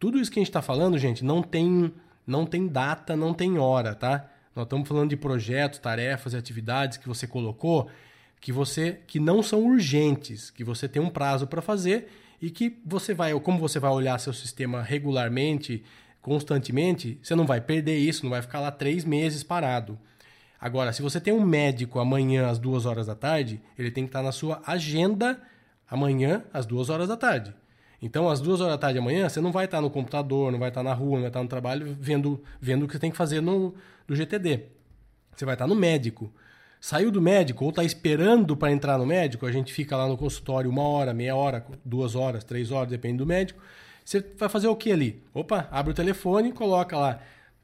Tudo 0.00 0.18
isso 0.18 0.30
que 0.30 0.40
a 0.40 0.42
gente 0.42 0.50
está 0.50 0.60
falando, 0.60 0.98
gente, 0.98 1.24
não 1.24 1.42
tem, 1.42 1.92
não 2.26 2.44
tem 2.44 2.66
data, 2.66 3.14
não 3.14 3.32
tem 3.32 3.56
hora, 3.56 3.94
tá? 3.94 4.28
Nós 4.54 4.64
estamos 4.64 4.88
falando 4.88 5.10
de 5.10 5.16
projetos, 5.16 5.78
tarefas 5.78 6.32
e 6.32 6.36
atividades 6.36 6.98
que 6.98 7.08
você 7.08 7.26
colocou 7.26 7.88
que 8.40 8.50
você 8.50 8.98
que 9.06 9.20
não 9.20 9.40
são 9.40 9.64
urgentes, 9.64 10.50
que 10.50 10.64
você 10.64 10.88
tem 10.88 11.00
um 11.00 11.08
prazo 11.08 11.46
para 11.46 11.62
fazer 11.62 12.08
e 12.42 12.50
que 12.50 12.76
você 12.84 13.14
vai, 13.14 13.32
como 13.38 13.60
você 13.60 13.78
vai 13.78 13.92
olhar 13.92 14.18
seu 14.18 14.32
sistema 14.32 14.82
regularmente, 14.82 15.84
constantemente, 16.20 17.20
você 17.22 17.36
não 17.36 17.46
vai 17.46 17.60
perder 17.60 17.96
isso, 17.96 18.24
não 18.24 18.30
vai 18.30 18.42
ficar 18.42 18.58
lá 18.58 18.72
três 18.72 19.04
meses 19.04 19.44
parado. 19.44 19.96
Agora, 20.60 20.92
se 20.92 21.02
você 21.02 21.20
tem 21.20 21.32
um 21.32 21.44
médico 21.44 22.00
amanhã 22.00 22.48
às 22.48 22.58
duas 22.58 22.84
horas 22.84 23.06
da 23.06 23.14
tarde, 23.14 23.60
ele 23.78 23.92
tem 23.92 24.04
que 24.04 24.08
estar 24.08 24.22
na 24.24 24.32
sua 24.32 24.60
agenda 24.66 25.40
amanhã 25.88 26.44
às 26.52 26.66
duas 26.66 26.90
horas 26.90 27.08
da 27.08 27.16
tarde. 27.16 27.54
Então, 28.00 28.28
às 28.28 28.40
duas 28.40 28.60
horas 28.60 28.74
da 28.74 28.78
tarde 28.78 28.98
amanhã, 28.98 29.28
você 29.28 29.40
não 29.40 29.52
vai 29.52 29.66
estar 29.66 29.80
no 29.80 29.88
computador, 29.88 30.50
não 30.50 30.58
vai 30.58 30.68
estar 30.68 30.82
na 30.82 30.92
rua, 30.92 31.14
não 31.14 31.20
vai 31.20 31.28
estar 31.28 31.42
no 31.42 31.48
trabalho 31.48 31.96
vendo, 32.00 32.42
vendo 32.60 32.84
o 32.84 32.86
que 32.88 32.94
você 32.94 32.98
tem 32.98 33.12
que 33.12 33.16
fazer 33.16 33.40
no, 33.40 33.72
no 34.08 34.16
GTD. 34.16 34.64
Você 35.36 35.44
vai 35.44 35.54
estar 35.54 35.68
no 35.68 35.76
médico. 35.76 36.32
Saiu 36.82 37.12
do 37.12 37.22
médico 37.22 37.64
ou 37.64 37.70
está 37.70 37.84
esperando 37.84 38.56
para 38.56 38.72
entrar 38.72 38.98
no 38.98 39.06
médico, 39.06 39.46
a 39.46 39.52
gente 39.52 39.72
fica 39.72 39.96
lá 39.96 40.08
no 40.08 40.18
consultório 40.18 40.68
uma 40.68 40.82
hora, 40.82 41.14
meia 41.14 41.36
hora, 41.36 41.64
duas 41.84 42.16
horas, 42.16 42.42
três 42.42 42.72
horas, 42.72 42.90
depende 42.90 43.18
do 43.18 43.26
médico. 43.26 43.62
Você 44.04 44.18
vai 44.36 44.48
fazer 44.48 44.66
o 44.66 44.74
que 44.74 44.90
ali? 44.90 45.22
Opa, 45.32 45.68
abre 45.70 45.92
o 45.92 45.94
telefone, 45.94 46.50
coloca 46.50 46.98
lá 46.98 47.20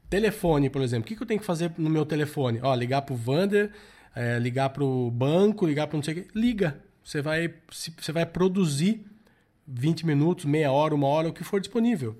Telefone, 0.09 0.69
por 0.69 0.81
exemplo. 0.81 1.05
O 1.05 1.07
que, 1.07 1.15
que 1.15 1.21
eu 1.21 1.27
tenho 1.27 1.39
que 1.39 1.45
fazer 1.45 1.71
no 1.77 1.89
meu 1.89 2.05
telefone? 2.05 2.59
Ó, 2.63 2.73
ligar 2.73 3.03
pro 3.03 3.15
Vander, 3.15 3.71
é, 4.15 4.39
ligar 4.39 4.69
pro 4.69 5.11
banco, 5.11 5.67
ligar 5.67 5.85
pro 5.87 5.97
não 5.97 6.03
sei 6.03 6.13
o 6.13 6.23
que. 6.23 6.39
Liga. 6.39 6.81
Você 7.03 7.21
vai, 7.21 7.53
você 7.69 8.11
vai 8.11 8.25
produzir 8.25 9.05
20 9.67 10.05
minutos, 10.05 10.45
meia 10.45 10.71
hora, 10.71 10.95
uma 10.95 11.07
hora, 11.07 11.29
o 11.29 11.33
que 11.33 11.43
for 11.43 11.59
disponível. 11.59 12.17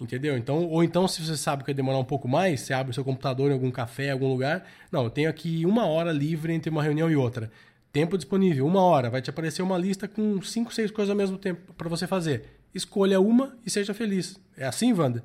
Entendeu? 0.00 0.36
Então, 0.36 0.68
ou 0.68 0.82
então, 0.82 1.06
se 1.06 1.24
você 1.24 1.36
sabe 1.36 1.62
que 1.62 1.68
vai 1.68 1.74
demorar 1.74 1.98
um 1.98 2.04
pouco 2.04 2.26
mais, 2.26 2.60
você 2.60 2.74
abre 2.74 2.90
o 2.90 2.94
seu 2.94 3.04
computador 3.04 3.50
em 3.50 3.54
algum 3.54 3.70
café, 3.70 4.06
em 4.06 4.10
algum 4.10 4.28
lugar. 4.28 4.66
Não, 4.90 5.04
eu 5.04 5.10
tenho 5.10 5.30
aqui 5.30 5.64
uma 5.64 5.86
hora 5.86 6.10
livre 6.10 6.52
entre 6.52 6.68
uma 6.68 6.82
reunião 6.82 7.10
e 7.10 7.16
outra. 7.16 7.50
Tempo 7.92 8.18
disponível, 8.18 8.66
uma 8.66 8.82
hora. 8.82 9.08
Vai 9.08 9.22
te 9.22 9.30
aparecer 9.30 9.62
uma 9.62 9.78
lista 9.78 10.08
com 10.08 10.42
cinco, 10.42 10.74
seis 10.74 10.90
coisas 10.90 11.10
ao 11.10 11.16
mesmo 11.16 11.38
tempo 11.38 11.72
para 11.74 11.88
você 11.88 12.08
fazer. 12.08 12.60
Escolha 12.74 13.20
uma 13.20 13.56
e 13.64 13.70
seja 13.70 13.94
feliz. 13.94 14.36
É 14.56 14.66
assim, 14.66 14.92
Wanda? 14.92 15.22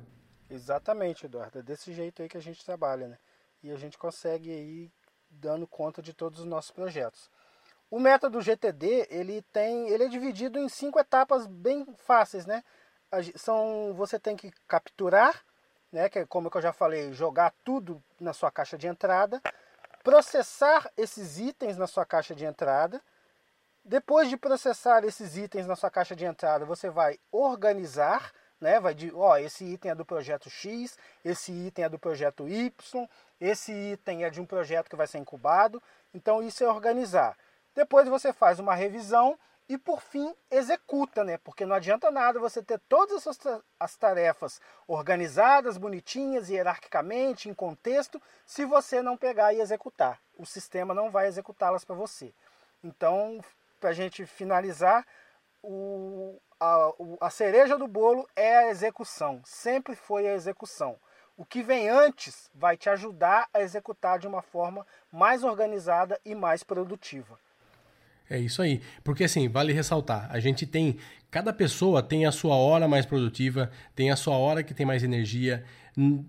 Exatamente, 0.48 1.26
Eduardo. 1.26 1.58
É 1.58 1.62
desse 1.62 1.92
jeito 1.92 2.22
aí 2.22 2.28
que 2.28 2.36
a 2.36 2.42
gente 2.42 2.64
trabalha, 2.64 3.08
né? 3.08 3.18
E 3.62 3.72
a 3.72 3.76
gente 3.76 3.98
consegue 3.98 4.52
aí 4.52 4.90
dando 5.28 5.66
conta 5.66 6.00
de 6.00 6.12
todos 6.12 6.40
os 6.40 6.46
nossos 6.46 6.70
projetos. 6.70 7.28
O 7.90 7.98
método 7.98 8.40
GTD, 8.40 9.08
ele 9.10 9.42
tem, 9.52 9.88
ele 9.88 10.04
é 10.04 10.08
dividido 10.08 10.58
em 10.60 10.68
cinco 10.68 11.00
etapas 11.00 11.48
bem 11.48 11.84
fáceis, 11.96 12.46
né? 12.46 12.62
São, 13.36 13.92
você 13.94 14.18
tem 14.18 14.36
que 14.36 14.52
capturar, 14.68 15.44
né, 15.92 16.08
que 16.08 16.20
é 16.20 16.26
como 16.26 16.50
eu 16.52 16.62
já 16.62 16.72
falei, 16.72 17.12
jogar 17.12 17.52
tudo 17.64 18.02
na 18.20 18.32
sua 18.32 18.50
caixa 18.50 18.78
de 18.78 18.86
entrada, 18.86 19.42
processar 20.04 20.90
esses 20.96 21.38
itens 21.38 21.76
na 21.76 21.86
sua 21.86 22.06
caixa 22.06 22.34
de 22.34 22.44
entrada. 22.44 23.00
Depois 23.84 24.28
de 24.28 24.36
processar 24.36 25.04
esses 25.04 25.36
itens 25.36 25.66
na 25.66 25.74
sua 25.74 25.90
caixa 25.90 26.14
de 26.14 26.24
entrada, 26.24 26.64
você 26.64 26.90
vai 26.90 27.18
organizar 27.32 28.32
né? 28.60 28.78
Vai 28.78 28.94
de, 28.94 29.10
ó, 29.14 29.36
esse 29.38 29.64
item 29.64 29.92
é 29.92 29.94
do 29.94 30.04
projeto 30.04 30.50
X, 30.50 30.98
esse 31.24 31.50
item 31.50 31.86
é 31.86 31.88
do 31.88 31.98
projeto 31.98 32.46
Y, 32.46 33.08
esse 33.40 33.72
item 33.72 34.24
é 34.24 34.30
de 34.30 34.40
um 34.40 34.46
projeto 34.46 34.90
que 34.90 34.96
vai 34.96 35.06
ser 35.06 35.18
incubado. 35.18 35.82
Então 36.12 36.42
isso 36.42 36.62
é 36.62 36.68
organizar. 36.68 37.36
Depois 37.74 38.08
você 38.08 38.32
faz 38.32 38.58
uma 38.58 38.74
revisão 38.74 39.38
e 39.70 39.78
por 39.78 40.02
fim 40.02 40.34
executa, 40.50 41.22
né? 41.22 41.38
Porque 41.38 41.64
não 41.64 41.76
adianta 41.76 42.10
nada 42.10 42.40
você 42.40 42.60
ter 42.60 42.80
todas 42.88 43.24
as 43.78 43.96
tarefas 43.96 44.60
organizadas, 44.88 45.78
bonitinhas, 45.78 46.50
hierarquicamente, 46.50 47.48
em 47.48 47.54
contexto, 47.54 48.20
se 48.44 48.64
você 48.64 49.00
não 49.00 49.16
pegar 49.16 49.54
e 49.54 49.60
executar. 49.60 50.20
O 50.36 50.44
sistema 50.44 50.92
não 50.92 51.08
vai 51.08 51.28
executá-las 51.28 51.84
para 51.84 51.94
você. 51.94 52.34
Então, 52.82 53.40
para 53.78 53.90
a 53.90 53.92
gente 53.92 54.26
finalizar, 54.26 55.06
o, 55.62 56.36
a, 56.58 56.92
a 57.20 57.30
cereja 57.30 57.78
do 57.78 57.86
bolo 57.86 58.28
é 58.34 58.56
a 58.56 58.70
execução, 58.70 59.40
sempre 59.44 59.94
foi 59.94 60.26
a 60.26 60.34
execução. 60.34 60.98
O 61.36 61.44
que 61.44 61.62
vem 61.62 61.88
antes 61.88 62.50
vai 62.52 62.76
te 62.76 62.90
ajudar 62.90 63.48
a 63.54 63.60
executar 63.60 64.18
de 64.18 64.26
uma 64.26 64.42
forma 64.42 64.84
mais 65.12 65.44
organizada 65.44 66.20
e 66.24 66.34
mais 66.34 66.64
produtiva. 66.64 67.38
É 68.30 68.38
isso 68.38 68.62
aí. 68.62 68.80
Porque 69.02 69.24
assim, 69.24 69.48
vale 69.48 69.72
ressaltar, 69.72 70.28
a 70.30 70.38
gente 70.38 70.64
tem. 70.64 70.96
Cada 71.30 71.52
pessoa 71.52 72.02
tem 72.02 72.26
a 72.26 72.32
sua 72.32 72.54
hora 72.54 72.88
mais 72.88 73.04
produtiva, 73.04 73.70
tem 73.94 74.10
a 74.10 74.16
sua 74.16 74.36
hora 74.36 74.62
que 74.62 74.72
tem 74.72 74.86
mais 74.86 75.02
energia. 75.02 75.64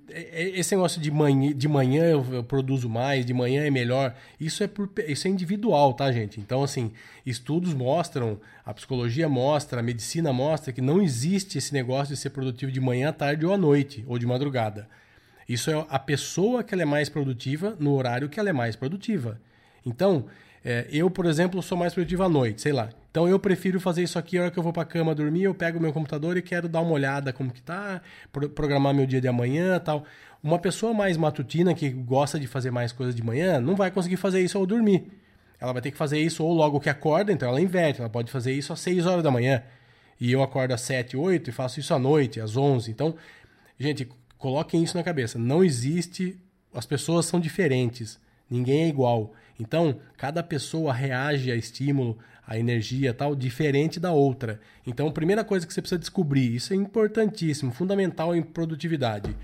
É, 0.10 0.44
é, 0.44 0.60
esse 0.60 0.76
negócio 0.76 1.00
de 1.00 1.12
manhã, 1.12 1.54
de 1.54 1.68
manhã 1.68 2.04
eu, 2.06 2.44
produzo 2.44 2.90
mais, 2.90 3.26
de 3.26 3.34
manhã 3.34 3.64
é 3.64 3.70
melhor, 3.70 4.16
isso 4.40 4.64
é, 4.64 4.68
por, 4.68 4.90
isso 5.08 5.28
é 5.28 5.32
individual, 5.32 5.94
tá, 5.94 6.12
gente? 6.12 6.40
Então, 6.40 6.64
assim, 6.64 6.92
estudos 7.26 7.74
mostram, 7.74 8.40
a 8.66 8.74
psicologia 8.74 9.30
mostra, 9.30 9.80
a 9.80 9.84
medicina 9.84 10.34
mostra 10.34 10.74
que 10.74 10.82
não 10.82 11.02
existe 11.02 11.58
esse 11.58 11.74
negócio 11.74 12.14
de 12.14 12.20
ser 12.20 12.32
produtivo 12.32 12.72
de 12.72 12.82
manhã, 12.82 13.14
tarde 13.14 13.46
ou 13.46 13.54
à 13.54 13.58
noite, 13.58 14.04
ou 14.08 14.18
de 14.18 14.26
madrugada. 14.26 14.90
Isso 15.48 15.70
é 15.70 15.86
a 15.90 16.00
pessoa 16.00 16.64
que 16.64 16.74
ela 16.74 16.84
é 16.84 16.86
mais 16.86 17.10
produtiva 17.10 17.76
no 17.80 17.94
horário 17.94 18.30
que 18.30 18.40
ela 18.40 18.50
é 18.50 18.54
mais 18.54 18.76
produtiva. 18.76 19.40
Então, 19.86 20.26
é, 20.64 20.88
eu, 20.92 21.10
por 21.10 21.26
exemplo, 21.26 21.62
sou 21.62 21.78
mais 21.78 21.94
produtivo 21.94 22.24
à 22.24 22.30
noite, 22.30 22.62
sei 22.62 22.72
lá. 22.72 22.90
Então 23.10 23.28
eu 23.28 23.40
prefiro 23.40 23.80
fazer 23.80 24.04
isso 24.04 24.18
aqui 24.18 24.38
a 24.38 24.44
hora 24.44 24.52
que 24.52 24.60
eu 24.60 24.64
vou 24.64 24.72
para 24.72 24.86
cama 24.86 25.14
dormir, 25.14 25.44
eu 25.44 25.56
pego 25.56 25.80
meu 25.80 25.92
computador 25.92 26.38
e 26.38 26.42
quero 26.42 26.70
dar 26.70 26.82
uma 26.82 26.92
olhada 26.92 27.34
como 27.34 27.52
que 27.52 27.62
tá, 27.62 28.02
programar 28.56 28.94
meu 28.94 29.06
dia 29.06 29.20
de 29.20 29.28
amanhã, 29.28 29.80
tal. 29.80 30.06
Uma 30.44 30.60
pessoa 30.60 30.94
mais 30.94 31.18
matutina 31.18 31.74
que 31.74 31.90
gosta 31.90 32.40
de 32.40 32.48
fazer 32.48 32.72
mais 32.72 32.92
coisas 32.92 33.14
de 33.14 33.24
manhã, 33.24 33.60
não 33.60 33.76
vai 33.76 33.92
conseguir 33.92 34.18
fazer 34.18 34.42
isso 34.42 34.58
ao 34.58 34.66
dormir. 34.66 35.12
Ela 35.60 35.74
vai 35.74 35.82
ter 35.82 35.92
que 35.92 35.98
fazer 35.98 36.20
isso 36.20 36.44
ou 36.44 36.54
logo 36.54 36.80
que 36.80 36.90
acorda, 36.90 37.32
então 37.32 37.48
ela 37.48 37.62
inverte, 37.62 38.00
ela 38.00 38.10
pode 38.10 38.32
fazer 38.32 38.54
isso 38.54 38.74
às 38.74 38.80
6 38.80 39.06
horas 39.06 39.24
da 39.24 39.30
manhã. 39.30 39.62
E 40.20 40.32
eu 40.32 40.42
acordo 40.42 40.74
às 40.74 40.82
7, 40.82 41.18
8 41.18 41.50
e 41.50 41.54
faço 41.54 41.80
isso 41.80 41.94
à 41.94 42.00
noite, 42.00 42.40
às 42.40 42.56
11. 42.56 42.90
Então, 42.90 43.16
gente, 43.80 44.08
coloquem 44.38 44.84
isso 44.84 44.96
na 44.96 45.04
cabeça. 45.04 45.38
Não 45.38 45.64
existe, 45.64 46.38
as 46.74 46.86
pessoas 46.86 47.26
são 47.26 47.40
diferentes. 47.40 48.20
Ninguém 48.50 48.84
é 48.84 48.88
igual. 48.88 49.34
Então, 49.62 50.00
cada 50.18 50.42
pessoa 50.42 50.92
reage 50.92 51.52
a 51.52 51.56
estímulo, 51.56 52.18
a 52.48 52.58
energia 52.58 53.14
tal, 53.14 53.36
diferente 53.36 54.00
da 54.00 54.12
outra. 54.12 54.60
Então, 54.88 55.08
a 55.08 55.12
primeira 55.12 55.44
coisa 55.44 55.68
que 55.68 55.72
você 55.72 55.80
precisa 55.84 56.00
descobrir, 56.00 56.56
isso 56.56 56.74
é 56.74 56.76
importantíssimo, 56.76 57.72
fundamental 57.72 58.36
em 58.36 58.42
produtividade. 58.42 59.38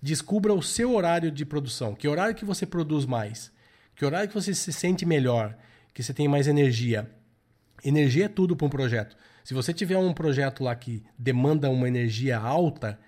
Descubra 0.00 0.54
o 0.54 0.62
seu 0.62 0.94
horário 0.94 1.30
de 1.30 1.44
produção. 1.44 1.94
Que 1.94 2.08
horário 2.08 2.34
que 2.34 2.46
você 2.46 2.64
produz 2.64 3.04
mais? 3.04 3.52
Que 3.94 4.06
horário 4.06 4.26
que 4.26 4.34
você 4.34 4.54
se 4.54 4.72
sente 4.72 5.04
melhor? 5.04 5.54
Que 5.92 6.02
você 6.02 6.14
tem 6.14 6.26
mais 6.26 6.48
energia? 6.48 7.10
Energia 7.84 8.24
é 8.24 8.28
tudo 8.28 8.56
para 8.56 8.66
um 8.66 8.70
projeto. 8.70 9.18
Se 9.44 9.52
você 9.52 9.74
tiver 9.74 9.98
um 9.98 10.14
projeto 10.14 10.64
lá 10.64 10.74
que 10.74 11.02
demanda 11.18 11.68
uma 11.68 11.86
energia 11.86 12.38
alta, 12.38 12.98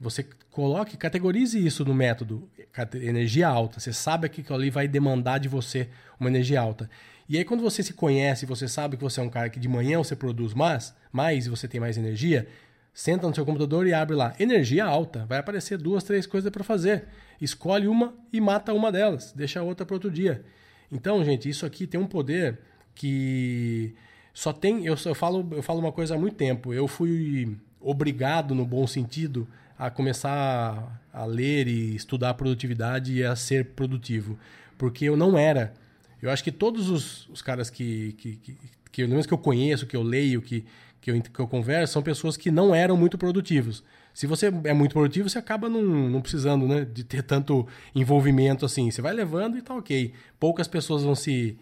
você 0.00 0.26
coloque, 0.50 0.96
categorize 0.96 1.64
isso 1.64 1.84
no 1.84 1.94
método 1.94 2.48
energia 2.94 3.46
alta. 3.46 3.78
Você 3.78 3.92
sabe 3.92 4.28
que 4.28 4.50
ali 4.52 4.70
vai 4.70 4.88
demandar 4.88 5.38
de 5.38 5.48
você 5.48 5.88
uma 6.18 6.30
energia 6.30 6.60
alta. 6.60 6.88
E 7.28 7.36
aí 7.36 7.44
quando 7.44 7.60
você 7.60 7.82
se 7.82 7.92
conhece, 7.92 8.46
você 8.46 8.66
sabe 8.66 8.96
que 8.96 9.02
você 9.02 9.20
é 9.20 9.22
um 9.22 9.28
cara 9.28 9.50
que 9.50 9.60
de 9.60 9.68
manhã 9.68 9.98
você 9.98 10.16
produz 10.16 10.54
mais, 10.54 10.94
mais 11.12 11.46
e 11.46 11.50
você 11.50 11.68
tem 11.68 11.78
mais 11.78 11.98
energia, 11.98 12.48
senta 12.94 13.28
no 13.28 13.34
seu 13.34 13.44
computador 13.44 13.86
e 13.86 13.92
abre 13.92 14.16
lá 14.16 14.34
energia 14.40 14.84
alta. 14.86 15.26
Vai 15.26 15.38
aparecer 15.38 15.76
duas, 15.76 16.02
três 16.02 16.26
coisas 16.26 16.50
para 16.50 16.64
fazer. 16.64 17.04
Escolhe 17.40 17.86
uma 17.86 18.14
e 18.32 18.40
mata 18.40 18.72
uma 18.72 18.90
delas, 18.90 19.32
deixa 19.32 19.60
a 19.60 19.62
outra 19.62 19.84
para 19.84 19.94
outro 19.94 20.10
dia. 20.10 20.42
Então, 20.90 21.22
gente, 21.24 21.48
isso 21.48 21.66
aqui 21.66 21.86
tem 21.86 22.00
um 22.00 22.06
poder 22.06 22.58
que 22.94 23.94
só 24.32 24.52
tem. 24.52 24.84
Eu, 24.84 24.96
eu, 25.04 25.14
falo, 25.14 25.46
eu 25.52 25.62
falo 25.62 25.78
uma 25.78 25.92
coisa 25.92 26.14
há 26.14 26.18
muito 26.18 26.36
tempo. 26.36 26.74
Eu 26.74 26.88
fui 26.88 27.56
obrigado, 27.80 28.54
no 28.54 28.66
bom 28.66 28.86
sentido, 28.86 29.48
a 29.80 29.88
começar 29.88 31.00
a 31.10 31.24
ler 31.24 31.66
e 31.66 31.96
estudar 31.96 32.34
produtividade 32.34 33.14
e 33.14 33.24
a 33.24 33.34
ser 33.34 33.64
produtivo. 33.70 34.38
Porque 34.76 35.06
eu 35.06 35.16
não 35.16 35.38
era. 35.38 35.72
Eu 36.20 36.30
acho 36.30 36.44
que 36.44 36.52
todos 36.52 36.90
os, 36.90 37.26
os 37.30 37.40
caras 37.40 37.70
que, 37.70 38.12
que, 38.18 38.36
que, 38.36 38.58
que, 38.92 39.06
menos 39.06 39.24
que 39.24 39.32
eu 39.32 39.38
conheço, 39.38 39.86
que 39.86 39.96
eu 39.96 40.02
leio, 40.02 40.42
que, 40.42 40.66
que, 41.00 41.10
eu, 41.10 41.22
que 41.22 41.40
eu 41.40 41.48
converso, 41.48 41.94
são 41.94 42.02
pessoas 42.02 42.36
que 42.36 42.50
não 42.50 42.74
eram 42.74 42.94
muito 42.94 43.16
produtivos. 43.16 43.82
Se 44.12 44.26
você 44.26 44.52
é 44.64 44.74
muito 44.74 44.92
produtivo, 44.92 45.30
você 45.30 45.38
acaba 45.38 45.66
não, 45.66 45.80
não 45.82 46.20
precisando 46.20 46.68
né, 46.68 46.84
de 46.84 47.02
ter 47.02 47.22
tanto 47.22 47.66
envolvimento 47.94 48.66
assim. 48.66 48.90
Você 48.90 49.00
vai 49.00 49.14
levando 49.14 49.56
e 49.56 49.62
tá 49.62 49.74
ok. 49.74 50.12
Poucas 50.38 50.68
pessoas 50.68 51.02
vão 51.02 51.14
se, 51.14 51.56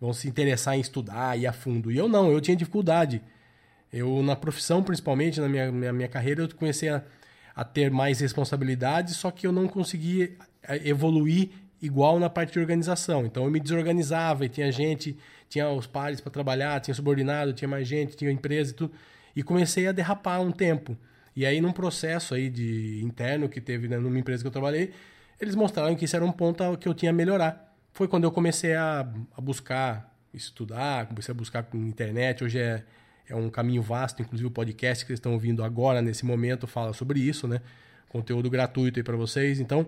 vão 0.00 0.12
se 0.12 0.28
interessar 0.28 0.76
em 0.76 0.80
estudar 0.80 1.36
e 1.36 1.48
a 1.48 1.52
fundo. 1.52 1.90
E 1.90 1.96
eu 1.96 2.06
não, 2.06 2.30
eu 2.30 2.40
tinha 2.40 2.56
dificuldade. 2.56 3.20
Eu, 3.92 4.22
na 4.22 4.36
profissão, 4.36 4.84
principalmente, 4.84 5.40
na 5.40 5.48
minha, 5.48 5.72
minha, 5.72 5.92
minha 5.92 6.08
carreira, 6.08 6.42
eu 6.42 6.54
comecei 6.54 6.90
a 6.90 7.02
a 7.56 7.64
ter 7.64 7.90
mais 7.90 8.20
responsabilidades, 8.20 9.16
só 9.16 9.30
que 9.30 9.46
eu 9.46 9.52
não 9.52 9.66
conseguia 9.66 10.36
é, 10.62 10.86
evoluir 10.86 11.48
igual 11.80 12.20
na 12.20 12.28
parte 12.28 12.52
de 12.52 12.58
organização. 12.58 13.24
Então 13.24 13.44
eu 13.44 13.50
me 13.50 13.58
desorganizava 13.58 14.44
e 14.44 14.48
tinha 14.50 14.70
gente, 14.70 15.16
tinha 15.48 15.66
os 15.70 15.86
pares 15.86 16.20
para 16.20 16.30
trabalhar, 16.30 16.78
tinha 16.80 16.94
subordinado, 16.94 17.54
tinha 17.54 17.66
mais 17.66 17.88
gente, 17.88 18.14
tinha 18.14 18.30
empresa 18.30 18.72
e 18.72 18.74
tudo. 18.74 18.92
E 19.34 19.42
comecei 19.42 19.86
a 19.86 19.92
derrapar 19.92 20.42
um 20.42 20.52
tempo. 20.52 20.98
E 21.34 21.46
aí 21.46 21.58
num 21.58 21.72
processo 21.72 22.34
aí 22.34 22.50
de 22.50 23.00
interno 23.02 23.48
que 23.48 23.60
teve 23.60 23.88
né, 23.88 23.96
numa 23.96 24.18
empresa 24.18 24.42
que 24.42 24.48
eu 24.48 24.52
trabalhei, 24.52 24.92
eles 25.40 25.54
mostraram 25.54 25.94
que 25.94 26.04
isso 26.04 26.14
era 26.14 26.24
um 26.24 26.32
ponto 26.32 26.76
que 26.76 26.86
eu 26.86 26.92
tinha 26.92 27.10
a 27.10 27.14
melhorar. 27.14 27.74
Foi 27.90 28.06
quando 28.06 28.24
eu 28.24 28.30
comecei 28.30 28.74
a, 28.74 29.08
a 29.34 29.40
buscar 29.40 30.14
estudar, 30.34 31.06
comecei 31.06 31.32
a 31.32 31.34
buscar 31.34 31.62
com 31.62 31.78
internet. 31.78 32.44
Hoje 32.44 32.58
é 32.58 32.84
é 33.28 33.34
um 33.34 33.48
caminho 33.50 33.82
vasto, 33.82 34.22
inclusive 34.22 34.46
o 34.46 34.50
podcast 34.50 35.04
que 35.04 35.08
vocês 35.08 35.18
estão 35.18 35.32
ouvindo 35.32 35.64
agora, 35.64 36.00
nesse 36.00 36.24
momento, 36.24 36.66
fala 36.66 36.92
sobre 36.92 37.20
isso, 37.20 37.48
né? 37.48 37.60
Conteúdo 38.08 38.48
gratuito 38.48 38.98
aí 38.98 39.02
para 39.02 39.16
vocês. 39.16 39.60
Então, 39.60 39.86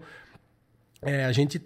é, 1.03 1.25
a 1.25 1.33
gente 1.33 1.63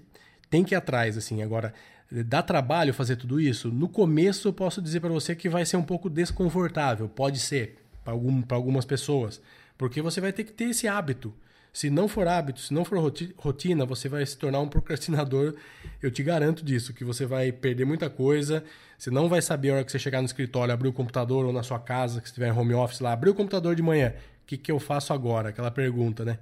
tem 0.50 0.62
que 0.62 0.74
ir 0.74 0.76
atrás, 0.76 1.16
assim. 1.16 1.42
Agora, 1.42 1.72
dá 2.11 2.42
trabalho 2.42 2.92
fazer 2.92 3.16
tudo 3.16 3.40
isso? 3.40 3.68
No 3.70 3.88
começo, 3.88 4.48
eu 4.48 4.52
posso 4.52 4.82
dizer 4.82 5.00
para 5.00 5.11
você 5.11 5.35
que 5.35 5.48
vai 5.48 5.64
ser 5.64 5.76
um 5.78 5.82
pouco 5.82 6.11
desconfortável. 6.11 7.08
Pode 7.08 7.38
ser, 7.38 7.78
para 8.04 8.12
algum, 8.12 8.42
algumas 8.50 8.85
pessoas. 8.85 9.40
Porque 9.78 10.02
você 10.02 10.20
vai 10.20 10.32
ter 10.32 10.44
que 10.44 10.52
ter 10.52 10.64
esse 10.64 10.87
hábito. 10.87 11.35
Se 11.72 11.88
não 11.88 12.06
for 12.06 12.28
hábito, 12.28 12.61
se 12.61 12.74
não 12.74 12.85
for 12.85 12.98
rotina, 13.37 13.87
você 13.87 14.06
vai 14.06 14.24
se 14.26 14.37
tornar 14.37 14.61
um 14.61 14.68
procrastinador. 14.68 15.54
Eu 16.02 16.11
te 16.11 16.22
garanto 16.22 16.62
disso, 16.62 16.92
que 16.92 17.02
você 17.02 17.24
vai 17.24 17.50
perder 17.50 17.87
muita 17.87 18.11
coisa. 18.11 18.62
Você 18.98 19.11
não 19.11 19.26
vai 19.26 19.40
saber 19.40 19.70
a 19.70 19.74
hora 19.76 19.85
que 19.85 19.90
você 19.90 19.98
chegar 19.98 20.20
no 20.20 20.26
escritório, 20.26 20.74
abrir 20.74 20.88
o 20.88 20.92
computador 20.92 21.46
ou 21.46 21.52
na 21.52 21.62
sua 21.62 21.78
casa, 21.78 22.20
que 22.20 22.26
estiver 22.26 22.48
em 22.48 22.52
home 22.56 22.74
office 22.74 23.00
lá, 23.00 23.12
abrir 23.12 23.30
o 23.30 23.35
computador 23.35 23.74
de 23.74 23.82
manhã. 23.82 24.12
O 24.42 24.46
que, 24.46 24.58
que 24.58 24.70
eu 24.70 24.78
faço 24.78 25.14
agora? 25.14 25.48
Aquela 25.48 25.70
pergunta, 25.70 26.26
né? 26.26 26.38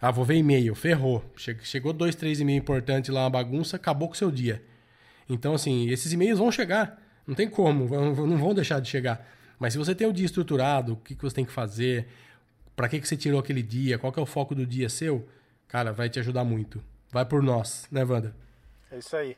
Ah, 0.00 0.10
vou 0.10 0.24
ver 0.24 0.34
e-mail. 0.34 0.74
Ferrou. 0.74 1.24
Chegou 1.36 1.92
dois, 1.92 2.16
três 2.16 2.40
e-mails 2.40 2.62
importantes 2.62 3.08
lá, 3.10 3.22
uma 3.22 3.30
bagunça, 3.30 3.76
acabou 3.76 4.08
com 4.08 4.14
o 4.14 4.18
seu 4.18 4.32
dia. 4.32 4.62
Então, 5.30 5.54
assim, 5.54 5.88
esses 5.90 6.12
e-mails 6.12 6.40
vão 6.40 6.50
chegar. 6.50 7.00
Não 7.24 7.36
tem 7.36 7.48
como, 7.48 7.88
não 7.88 8.36
vão 8.36 8.52
deixar 8.52 8.80
de 8.80 8.88
chegar. 8.88 9.26
Mas 9.58 9.72
se 9.72 9.78
você 9.78 9.94
tem 9.94 10.06
o 10.06 10.12
dia 10.12 10.26
estruturado, 10.26 10.94
o 10.94 10.96
que, 10.96 11.14
que 11.14 11.22
você 11.22 11.36
tem 11.36 11.44
que 11.44 11.52
fazer, 11.52 12.08
para 12.76 12.88
que, 12.88 13.00
que 13.00 13.08
você 13.08 13.16
tirou 13.16 13.40
aquele 13.40 13.62
dia, 13.62 13.98
qual 13.98 14.12
que 14.12 14.20
é 14.20 14.22
o 14.22 14.26
foco 14.26 14.54
do 14.54 14.66
dia 14.66 14.88
seu, 14.90 15.26
cara, 15.66 15.92
vai 15.92 16.10
te 16.10 16.20
ajudar 16.20 16.44
muito. 16.44 16.82
Vai 17.10 17.24
por 17.24 17.42
nós, 17.42 17.88
né, 17.90 18.04
Wanda? 18.04 18.36
É 18.92 18.98
isso 18.98 19.16
aí. 19.16 19.36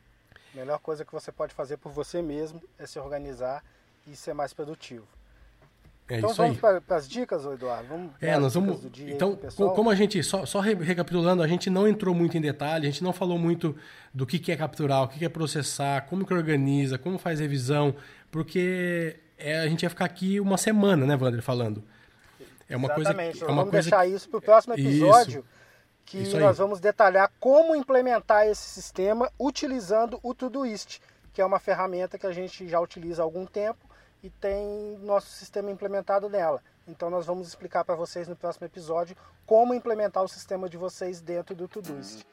A 0.52 0.56
melhor 0.58 0.80
coisa 0.80 1.04
que 1.04 1.12
você 1.12 1.30
pode 1.30 1.54
fazer 1.54 1.76
por 1.76 1.92
você 1.92 2.20
mesmo 2.20 2.60
é 2.76 2.84
se 2.84 2.98
organizar 2.98 3.62
e 4.06 4.16
ser 4.16 4.34
mais 4.34 4.52
produtivo. 4.52 5.06
É 6.08 6.16
então 6.16 6.32
vamos 6.32 6.56
para 6.58 6.96
as 6.96 7.06
dicas, 7.06 7.44
Eduardo? 7.44 7.86
Vamos 7.86 8.12
é, 8.18 8.36
nós 8.38 8.54
vamos. 8.54 8.80
então, 8.98 9.36
como 9.74 9.90
a 9.90 9.94
gente, 9.94 10.22
só, 10.22 10.46
só 10.46 10.58
recapitulando, 10.58 11.42
a 11.42 11.46
gente 11.46 11.68
não 11.68 11.86
entrou 11.86 12.14
muito 12.14 12.36
em 12.36 12.40
detalhe, 12.40 12.86
a 12.86 12.90
gente 12.90 13.04
não 13.04 13.12
falou 13.12 13.38
muito 13.38 13.76
do 14.12 14.26
que, 14.26 14.38
que 14.38 14.50
é 14.50 14.56
capturar, 14.56 15.02
o 15.02 15.08
que, 15.08 15.18
que 15.18 15.24
é 15.26 15.28
processar, 15.28 16.00
como 16.06 16.24
que 16.26 16.32
organiza, 16.32 16.96
como 16.96 17.18
faz 17.18 17.40
revisão, 17.40 17.94
porque 18.30 19.16
é, 19.36 19.58
a 19.58 19.68
gente 19.68 19.82
ia 19.82 19.90
ficar 19.90 20.06
aqui 20.06 20.40
uma 20.40 20.56
semana, 20.56 21.04
né, 21.04 21.14
Wander, 21.14 21.42
falando. 21.42 21.84
É 22.68 22.76
uma 22.76 22.88
Exatamente. 22.92 23.38
coisa. 23.38 23.44
É 23.44 23.48
uma 23.48 23.56
vamos 23.56 23.70
coisa 23.70 23.90
deixar 23.90 24.06
isso 24.06 24.28
para 24.28 24.38
o 24.38 24.42
próximo 24.42 24.74
episódio. 24.74 25.40
Isso. 25.40 25.58
Que 26.04 26.38
nós 26.38 26.56
vamos 26.56 26.80
detalhar 26.80 27.30
como 27.38 27.74
implementar 27.74 28.46
esse 28.46 28.62
sistema 28.62 29.30
utilizando 29.38 30.18
o 30.22 30.34
Todoist, 30.34 31.00
que 31.34 31.42
é 31.42 31.44
uma 31.44 31.58
ferramenta 31.58 32.18
que 32.18 32.26
a 32.26 32.32
gente 32.32 32.66
já 32.66 32.80
utiliza 32.80 33.22
há 33.22 33.24
algum 33.24 33.44
tempo 33.44 33.86
e 34.22 34.30
tem 34.30 34.98
nosso 35.02 35.28
sistema 35.30 35.70
implementado 35.70 36.28
nela. 36.28 36.62
Então 36.86 37.10
nós 37.10 37.26
vamos 37.26 37.46
explicar 37.46 37.84
para 37.84 37.94
vocês 37.94 38.26
no 38.26 38.34
próximo 38.34 38.66
episódio 38.66 39.14
como 39.44 39.74
implementar 39.74 40.22
o 40.22 40.28
sistema 40.28 40.68
de 40.68 40.76
vocês 40.78 41.20
dentro 41.20 41.54
do 41.54 41.68
Todoist. 41.68 42.24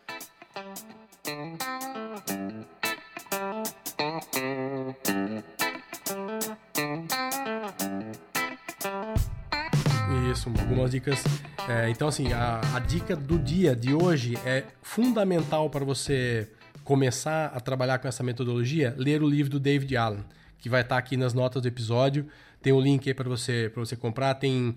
Algumas 10.46 10.92
dicas. 10.92 11.24
É, 11.68 11.90
então, 11.90 12.08
assim, 12.08 12.32
a, 12.32 12.62
a 12.76 12.80
dica 12.80 13.16
do 13.16 13.40
dia 13.40 13.76
de 13.76 13.94
hoje 13.94 14.38
é 14.46 14.64
fundamental 14.82 15.70
para 15.72 15.84
você 15.84 16.48
começar 16.84 17.48
a 17.48 17.60
trabalhar 17.60 17.98
com 17.98 18.08
essa 18.08 18.22
metodologia, 18.22 18.94
ler 18.96 19.24
o 19.24 19.28
livro 19.28 19.50
do 19.50 19.60
David 19.60 19.98
Allen, 19.98 20.24
que 20.60 20.70
vai 20.70 20.82
estar 20.82 20.98
aqui 20.98 21.18
nas 21.18 21.34
notas 21.34 21.64
do 21.64 21.68
episódio. 21.68 22.28
Tem 22.62 22.72
o 22.72 22.78
um 22.78 22.82
link 22.82 23.08
aí 23.08 23.14
para 23.14 23.28
você, 23.28 23.72
você 23.76 23.96
comprar. 23.96 24.36
Tem 24.36 24.76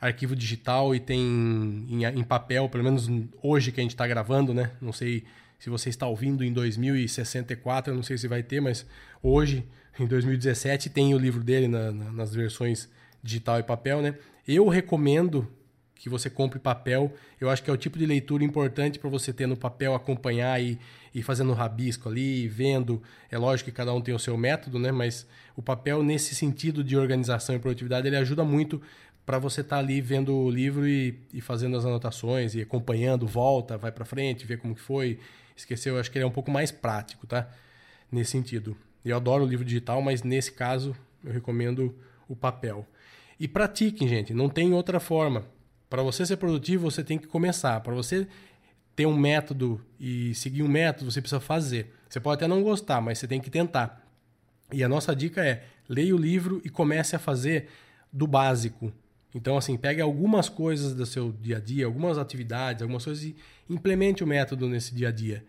arquivo 0.00 0.34
digital 0.34 0.94
e 0.94 1.00
tem 1.00 1.20
em, 1.20 2.04
em 2.04 2.24
papel, 2.24 2.66
pelo 2.70 2.82
menos 2.82 3.08
hoje 3.42 3.70
que 3.70 3.80
a 3.80 3.82
gente 3.82 3.92
está 3.92 4.06
gravando, 4.06 4.54
né? 4.54 4.70
Não 4.80 4.92
sei 4.92 5.24
se 5.58 5.68
você 5.68 5.90
está 5.90 6.06
ouvindo 6.06 6.42
em 6.42 6.50
2064, 6.50 7.92
eu 7.92 7.96
não 7.96 8.02
sei 8.02 8.16
se 8.16 8.26
vai 8.26 8.42
ter, 8.42 8.62
mas 8.62 8.86
hoje, 9.22 9.66
em 9.98 10.06
2017, 10.06 10.88
tem 10.88 11.14
o 11.14 11.18
livro 11.18 11.44
dele 11.44 11.68
na, 11.68 11.92
na, 11.92 12.10
nas 12.10 12.34
versões 12.34 12.88
digital 13.22 13.58
e 13.58 13.62
papel, 13.62 14.00
né? 14.02 14.16
Eu 14.46 14.68
recomendo 14.68 15.48
que 16.00 16.08
você 16.08 16.30
compre 16.30 16.58
papel. 16.58 17.12
Eu 17.38 17.50
acho 17.50 17.62
que 17.62 17.68
é 17.68 17.72
o 17.72 17.76
tipo 17.76 17.98
de 17.98 18.06
leitura 18.06 18.42
importante 18.42 18.98
para 18.98 19.10
você 19.10 19.34
ter 19.34 19.46
no 19.46 19.56
papel, 19.56 19.94
acompanhar 19.94 20.60
e, 20.60 20.78
e 21.14 21.22
fazendo 21.22 21.52
rabisco 21.52 22.08
ali, 22.08 22.48
vendo. 22.48 23.02
É 23.30 23.36
lógico 23.36 23.70
que 23.70 23.76
cada 23.76 23.92
um 23.92 24.00
tem 24.00 24.14
o 24.14 24.18
seu 24.18 24.34
método, 24.36 24.78
né? 24.78 24.90
Mas 24.90 25.26
o 25.54 25.60
papel, 25.60 26.02
nesse 26.02 26.34
sentido 26.34 26.82
de 26.82 26.96
organização 26.96 27.54
e 27.54 27.58
produtividade, 27.58 28.06
ele 28.06 28.16
ajuda 28.16 28.42
muito 28.42 28.80
para 29.26 29.38
você 29.38 29.60
estar 29.60 29.76
tá 29.76 29.82
ali 29.82 30.00
vendo 30.00 30.34
o 30.34 30.50
livro 30.50 30.88
e, 30.88 31.20
e, 31.34 31.40
fazendo 31.42 31.76
as 31.76 31.84
anotações 31.84 32.54
e 32.54 32.62
acompanhando, 32.62 33.26
volta, 33.26 33.76
vai 33.76 33.92
para 33.92 34.06
frente, 34.06 34.46
vê 34.46 34.56
como 34.56 34.74
que 34.74 34.80
foi, 34.80 35.18
esqueceu. 35.54 35.94
Eu 35.94 36.00
acho 36.00 36.10
que 36.10 36.16
ele 36.16 36.24
é 36.24 36.26
um 36.26 36.32
pouco 36.32 36.50
mais 36.50 36.72
prático, 36.72 37.26
tá? 37.26 37.46
Nesse 38.10 38.30
sentido. 38.30 38.74
Eu 39.04 39.16
adoro 39.16 39.44
o 39.44 39.46
livro 39.46 39.66
digital, 39.66 40.00
mas 40.00 40.22
nesse 40.22 40.50
caso 40.50 40.96
eu 41.22 41.30
recomendo 41.30 41.94
o 42.26 42.34
papel. 42.34 42.86
E 43.40 43.48
pratiquem, 43.48 44.06
gente, 44.06 44.34
não 44.34 44.50
tem 44.50 44.74
outra 44.74 45.00
forma. 45.00 45.46
Para 45.88 46.02
você 46.02 46.26
ser 46.26 46.36
produtivo, 46.36 46.90
você 46.90 47.02
tem 47.02 47.16
que 47.16 47.26
começar. 47.26 47.80
Para 47.80 47.94
você 47.94 48.28
ter 48.94 49.06
um 49.06 49.16
método 49.16 49.80
e 49.98 50.34
seguir 50.34 50.62
um 50.62 50.68
método, 50.68 51.10
você 51.10 51.22
precisa 51.22 51.40
fazer. 51.40 51.90
Você 52.06 52.20
pode 52.20 52.34
até 52.34 52.46
não 52.46 52.62
gostar, 52.62 53.00
mas 53.00 53.18
você 53.18 53.26
tem 53.26 53.40
que 53.40 53.48
tentar. 53.48 54.06
E 54.70 54.84
a 54.84 54.88
nossa 54.88 55.16
dica 55.16 55.42
é: 55.42 55.64
leia 55.88 56.14
o 56.14 56.18
livro 56.18 56.60
e 56.62 56.68
comece 56.68 57.16
a 57.16 57.18
fazer 57.18 57.68
do 58.12 58.26
básico. 58.26 58.92
Então, 59.34 59.56
assim, 59.56 59.74
pegue 59.78 60.02
algumas 60.02 60.50
coisas 60.50 60.92
do 60.92 61.06
seu 61.06 61.32
dia 61.32 61.56
a 61.56 61.60
dia, 61.60 61.86
algumas 61.86 62.18
atividades, 62.18 62.82
algumas 62.82 63.04
coisas 63.04 63.24
e 63.24 63.34
implemente 63.70 64.22
o 64.22 64.26
método 64.26 64.68
nesse 64.68 64.94
dia 64.94 65.08
a 65.08 65.12
dia. 65.12 65.42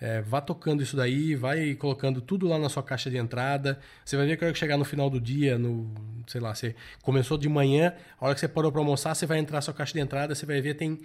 É, 0.00 0.22
vá 0.22 0.40
tocando 0.40 0.82
isso 0.82 0.96
daí, 0.96 1.34
vai 1.34 1.74
colocando 1.74 2.22
tudo 2.22 2.48
lá 2.48 2.58
na 2.58 2.70
sua 2.70 2.82
caixa 2.82 3.10
de 3.10 3.18
entrada. 3.18 3.78
Você 4.02 4.16
vai 4.16 4.26
ver 4.26 4.38
que 4.38 4.44
a 4.44 4.46
hora 4.46 4.52
que 4.54 4.58
chegar 4.58 4.78
no 4.78 4.84
final 4.84 5.10
do 5.10 5.20
dia, 5.20 5.58
no, 5.58 5.92
sei 6.26 6.40
lá, 6.40 6.54
você 6.54 6.74
começou 7.02 7.36
de 7.36 7.48
manhã, 7.50 7.94
a 8.18 8.24
hora 8.24 8.34
que 8.34 8.40
você 8.40 8.48
parou 8.48 8.72
para 8.72 8.80
almoçar, 8.80 9.14
você 9.14 9.26
vai 9.26 9.38
entrar 9.38 9.58
na 9.58 9.62
sua 9.62 9.74
caixa 9.74 9.92
de 9.92 10.00
entrada, 10.00 10.34
você 10.34 10.46
vai 10.46 10.58
ver 10.62 10.74
tem 10.74 11.00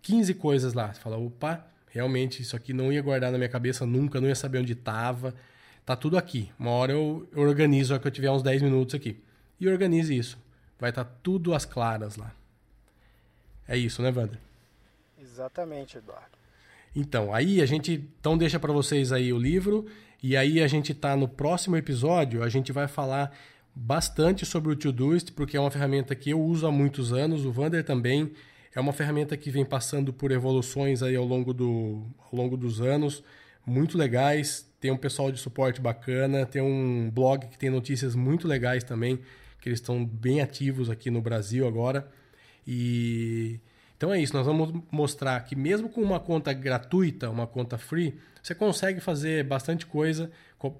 15 0.00 0.32
coisas 0.34 0.72
lá. 0.72 0.94
Você 0.94 1.00
fala, 1.00 1.18
opa, 1.18 1.66
realmente 1.90 2.40
isso 2.40 2.56
aqui 2.56 2.72
não 2.72 2.90
ia 2.90 3.02
guardar 3.02 3.30
na 3.30 3.36
minha 3.36 3.50
cabeça 3.50 3.84
nunca, 3.84 4.18
não 4.18 4.28
ia 4.28 4.34
saber 4.34 4.58
onde 4.60 4.72
estava. 4.72 5.34
Tá 5.84 5.94
tudo 5.94 6.16
aqui. 6.16 6.50
Uma 6.58 6.70
hora 6.70 6.92
eu, 6.92 7.28
organizo, 7.36 7.92
a 7.92 7.96
hora 7.96 8.02
que 8.02 8.08
eu 8.08 8.12
tiver 8.12 8.30
uns 8.30 8.42
10 8.42 8.62
minutos 8.62 8.94
aqui. 8.94 9.22
E 9.60 9.68
organize 9.68 10.16
isso. 10.16 10.38
Vai 10.78 10.88
estar 10.88 11.04
tá 11.04 11.12
tudo 11.22 11.54
às 11.54 11.66
claras 11.66 12.16
lá. 12.16 12.32
É 13.66 13.76
isso, 13.76 14.00
né, 14.00 14.10
Wander? 14.10 14.38
Exatamente, 15.20 15.98
Eduardo. 15.98 16.37
Então, 16.94 17.34
aí 17.34 17.60
a 17.60 17.66
gente 17.66 18.08
então 18.20 18.36
deixa 18.36 18.58
para 18.58 18.72
vocês 18.72 19.12
aí 19.12 19.32
o 19.32 19.38
livro 19.38 19.86
e 20.22 20.36
aí 20.36 20.60
a 20.60 20.66
gente 20.66 20.92
tá 20.94 21.16
no 21.16 21.28
próximo 21.28 21.76
episódio, 21.76 22.42
a 22.42 22.48
gente 22.48 22.72
vai 22.72 22.88
falar 22.88 23.32
bastante 23.74 24.44
sobre 24.44 24.72
o 24.72 24.76
Todoist, 24.76 25.32
porque 25.32 25.56
é 25.56 25.60
uma 25.60 25.70
ferramenta 25.70 26.14
que 26.14 26.30
eu 26.30 26.40
uso 26.40 26.66
há 26.66 26.72
muitos 26.72 27.12
anos, 27.12 27.44
o 27.44 27.52
Vander 27.52 27.84
também. 27.84 28.32
É 28.74 28.80
uma 28.80 28.92
ferramenta 28.92 29.36
que 29.36 29.50
vem 29.50 29.64
passando 29.64 30.12
por 30.12 30.30
evoluções 30.30 31.02
aí 31.02 31.16
ao 31.16 31.24
longo, 31.24 31.54
do, 31.54 32.04
ao 32.18 32.36
longo 32.36 32.56
dos 32.56 32.80
anos, 32.80 33.22
muito 33.64 33.96
legais. 33.96 34.68
Tem 34.80 34.90
um 34.90 34.96
pessoal 34.96 35.30
de 35.30 35.38
suporte 35.38 35.80
bacana, 35.80 36.44
tem 36.44 36.60
um 36.60 37.10
blog 37.10 37.46
que 37.46 37.58
tem 37.58 37.70
notícias 37.70 38.14
muito 38.14 38.46
legais 38.46 38.84
também, 38.84 39.18
que 39.60 39.68
eles 39.68 39.80
estão 39.80 40.04
bem 40.04 40.40
ativos 40.40 40.90
aqui 40.90 41.10
no 41.10 41.20
Brasil 41.20 41.66
agora. 41.66 42.08
E 42.66 43.60
então 43.98 44.14
é 44.14 44.20
isso, 44.20 44.32
nós 44.32 44.46
vamos 44.46 44.72
mostrar 44.92 45.40
que 45.40 45.56
mesmo 45.56 45.88
com 45.88 46.00
uma 46.00 46.20
conta 46.20 46.52
gratuita, 46.52 47.28
uma 47.28 47.48
conta 47.48 47.76
free, 47.76 48.16
você 48.40 48.54
consegue 48.54 49.00
fazer 49.00 49.42
bastante 49.42 49.84
coisa, 49.84 50.30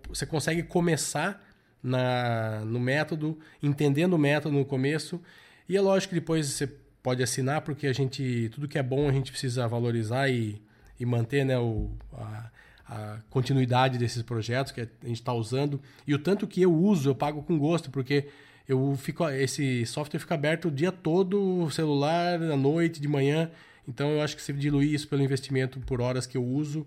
você 0.08 0.24
consegue 0.24 0.62
começar 0.62 1.44
na, 1.82 2.60
no 2.64 2.78
método, 2.78 3.36
entendendo 3.60 4.14
o 4.14 4.18
método 4.18 4.56
no 4.56 4.64
começo, 4.64 5.20
e 5.68 5.76
é 5.76 5.80
lógico 5.80 6.14
que 6.14 6.20
depois 6.20 6.46
você 6.46 6.68
pode 7.02 7.20
assinar, 7.20 7.62
porque 7.62 7.88
a 7.88 7.92
gente, 7.92 8.50
tudo 8.54 8.68
que 8.68 8.78
é 8.78 8.82
bom 8.84 9.08
a 9.08 9.12
gente 9.12 9.32
precisa 9.32 9.66
valorizar 9.66 10.28
e, 10.28 10.62
e 10.98 11.04
manter 11.04 11.44
né, 11.44 11.58
o, 11.58 11.90
a, 12.12 12.50
a 12.88 13.18
continuidade 13.30 13.98
desses 13.98 14.22
projetos 14.22 14.70
que 14.70 14.80
a 14.80 14.88
gente 15.02 15.20
está 15.20 15.32
usando. 15.32 15.80
E 16.06 16.14
o 16.14 16.20
tanto 16.20 16.46
que 16.46 16.62
eu 16.62 16.72
uso, 16.72 17.10
eu 17.10 17.16
pago 17.16 17.42
com 17.42 17.58
gosto, 17.58 17.90
porque 17.90 18.28
eu 18.68 18.94
fico 18.96 19.26
esse 19.30 19.86
software 19.86 20.20
fica 20.20 20.34
aberto 20.34 20.68
o 20.68 20.70
dia 20.70 20.92
todo, 20.92 21.70
celular, 21.70 22.34
à 22.34 22.56
noite, 22.56 23.00
de 23.00 23.08
manhã. 23.08 23.50
Então 23.86 24.10
eu 24.10 24.20
acho 24.20 24.36
que 24.36 24.42
se 24.42 24.52
diluir 24.52 24.92
isso 24.92 25.08
pelo 25.08 25.22
investimento 25.22 25.80
por 25.80 26.02
horas 26.02 26.26
que 26.26 26.36
eu 26.36 26.44
uso, 26.44 26.86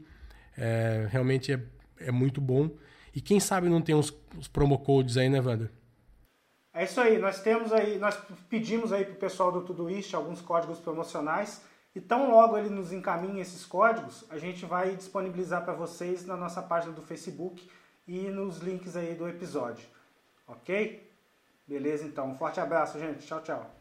é, 0.56 1.08
realmente 1.10 1.52
é, 1.52 1.60
é 2.00 2.12
muito 2.12 2.40
bom. 2.40 2.70
E 3.16 3.20
quem 3.20 3.40
sabe 3.40 3.68
não 3.68 3.82
tem 3.82 3.96
uns, 3.96 4.16
uns 4.38 4.48
promo 4.48 4.78
codes 4.78 5.18
aí, 5.18 5.28
né, 5.28 5.42
Wander? 5.42 5.72
É 6.74 6.86
isso 6.86 7.02
aí, 7.02 7.18
nós 7.18 7.42
temos 7.42 7.74
aí, 7.74 7.98
nós 7.98 8.16
pedimos 8.48 8.94
aí 8.94 9.04
pro 9.04 9.16
pessoal 9.16 9.52
do 9.52 9.62
Todoist 9.62 10.14
alguns 10.14 10.40
códigos 10.40 10.80
promocionais. 10.80 11.64
E 11.94 12.00
tão 12.00 12.32
logo 12.32 12.58
ele 12.58 12.70
nos 12.70 12.94
encaminha 12.94 13.42
esses 13.42 13.66
códigos, 13.66 14.24
a 14.30 14.38
gente 14.38 14.66
vai 14.66 14.96
disponibilizar 14.96 15.66
para 15.66 15.74
vocês 15.74 16.26
na 16.26 16.38
nossa 16.38 16.62
página 16.62 16.94
do 16.94 17.02
Facebook 17.02 17.68
e 18.08 18.30
nos 18.30 18.60
links 18.60 18.96
aí 18.96 19.14
do 19.14 19.28
episódio. 19.28 19.86
Ok? 20.48 21.11
Beleza, 21.72 22.06
então. 22.06 22.32
Um 22.32 22.36
forte 22.36 22.60
abraço, 22.60 23.00
gente. 23.00 23.26
Tchau, 23.26 23.42
tchau. 23.42 23.76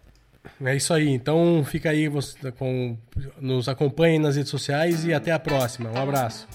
É 0.65 0.77
isso 0.77 0.95
aí. 0.95 1.09
Então 1.09 1.65
fica 1.65 1.91
aí, 1.91 2.09
com, 2.57 2.97
nos 3.41 3.69
acompanhe 3.69 4.17
nas 4.19 4.37
redes 4.37 4.51
sociais 4.51 5.05
e 5.05 5.13
até 5.13 5.33
a 5.33 5.41
próxima. 5.41 5.91
Um 5.91 6.01
abraço. 6.01 6.47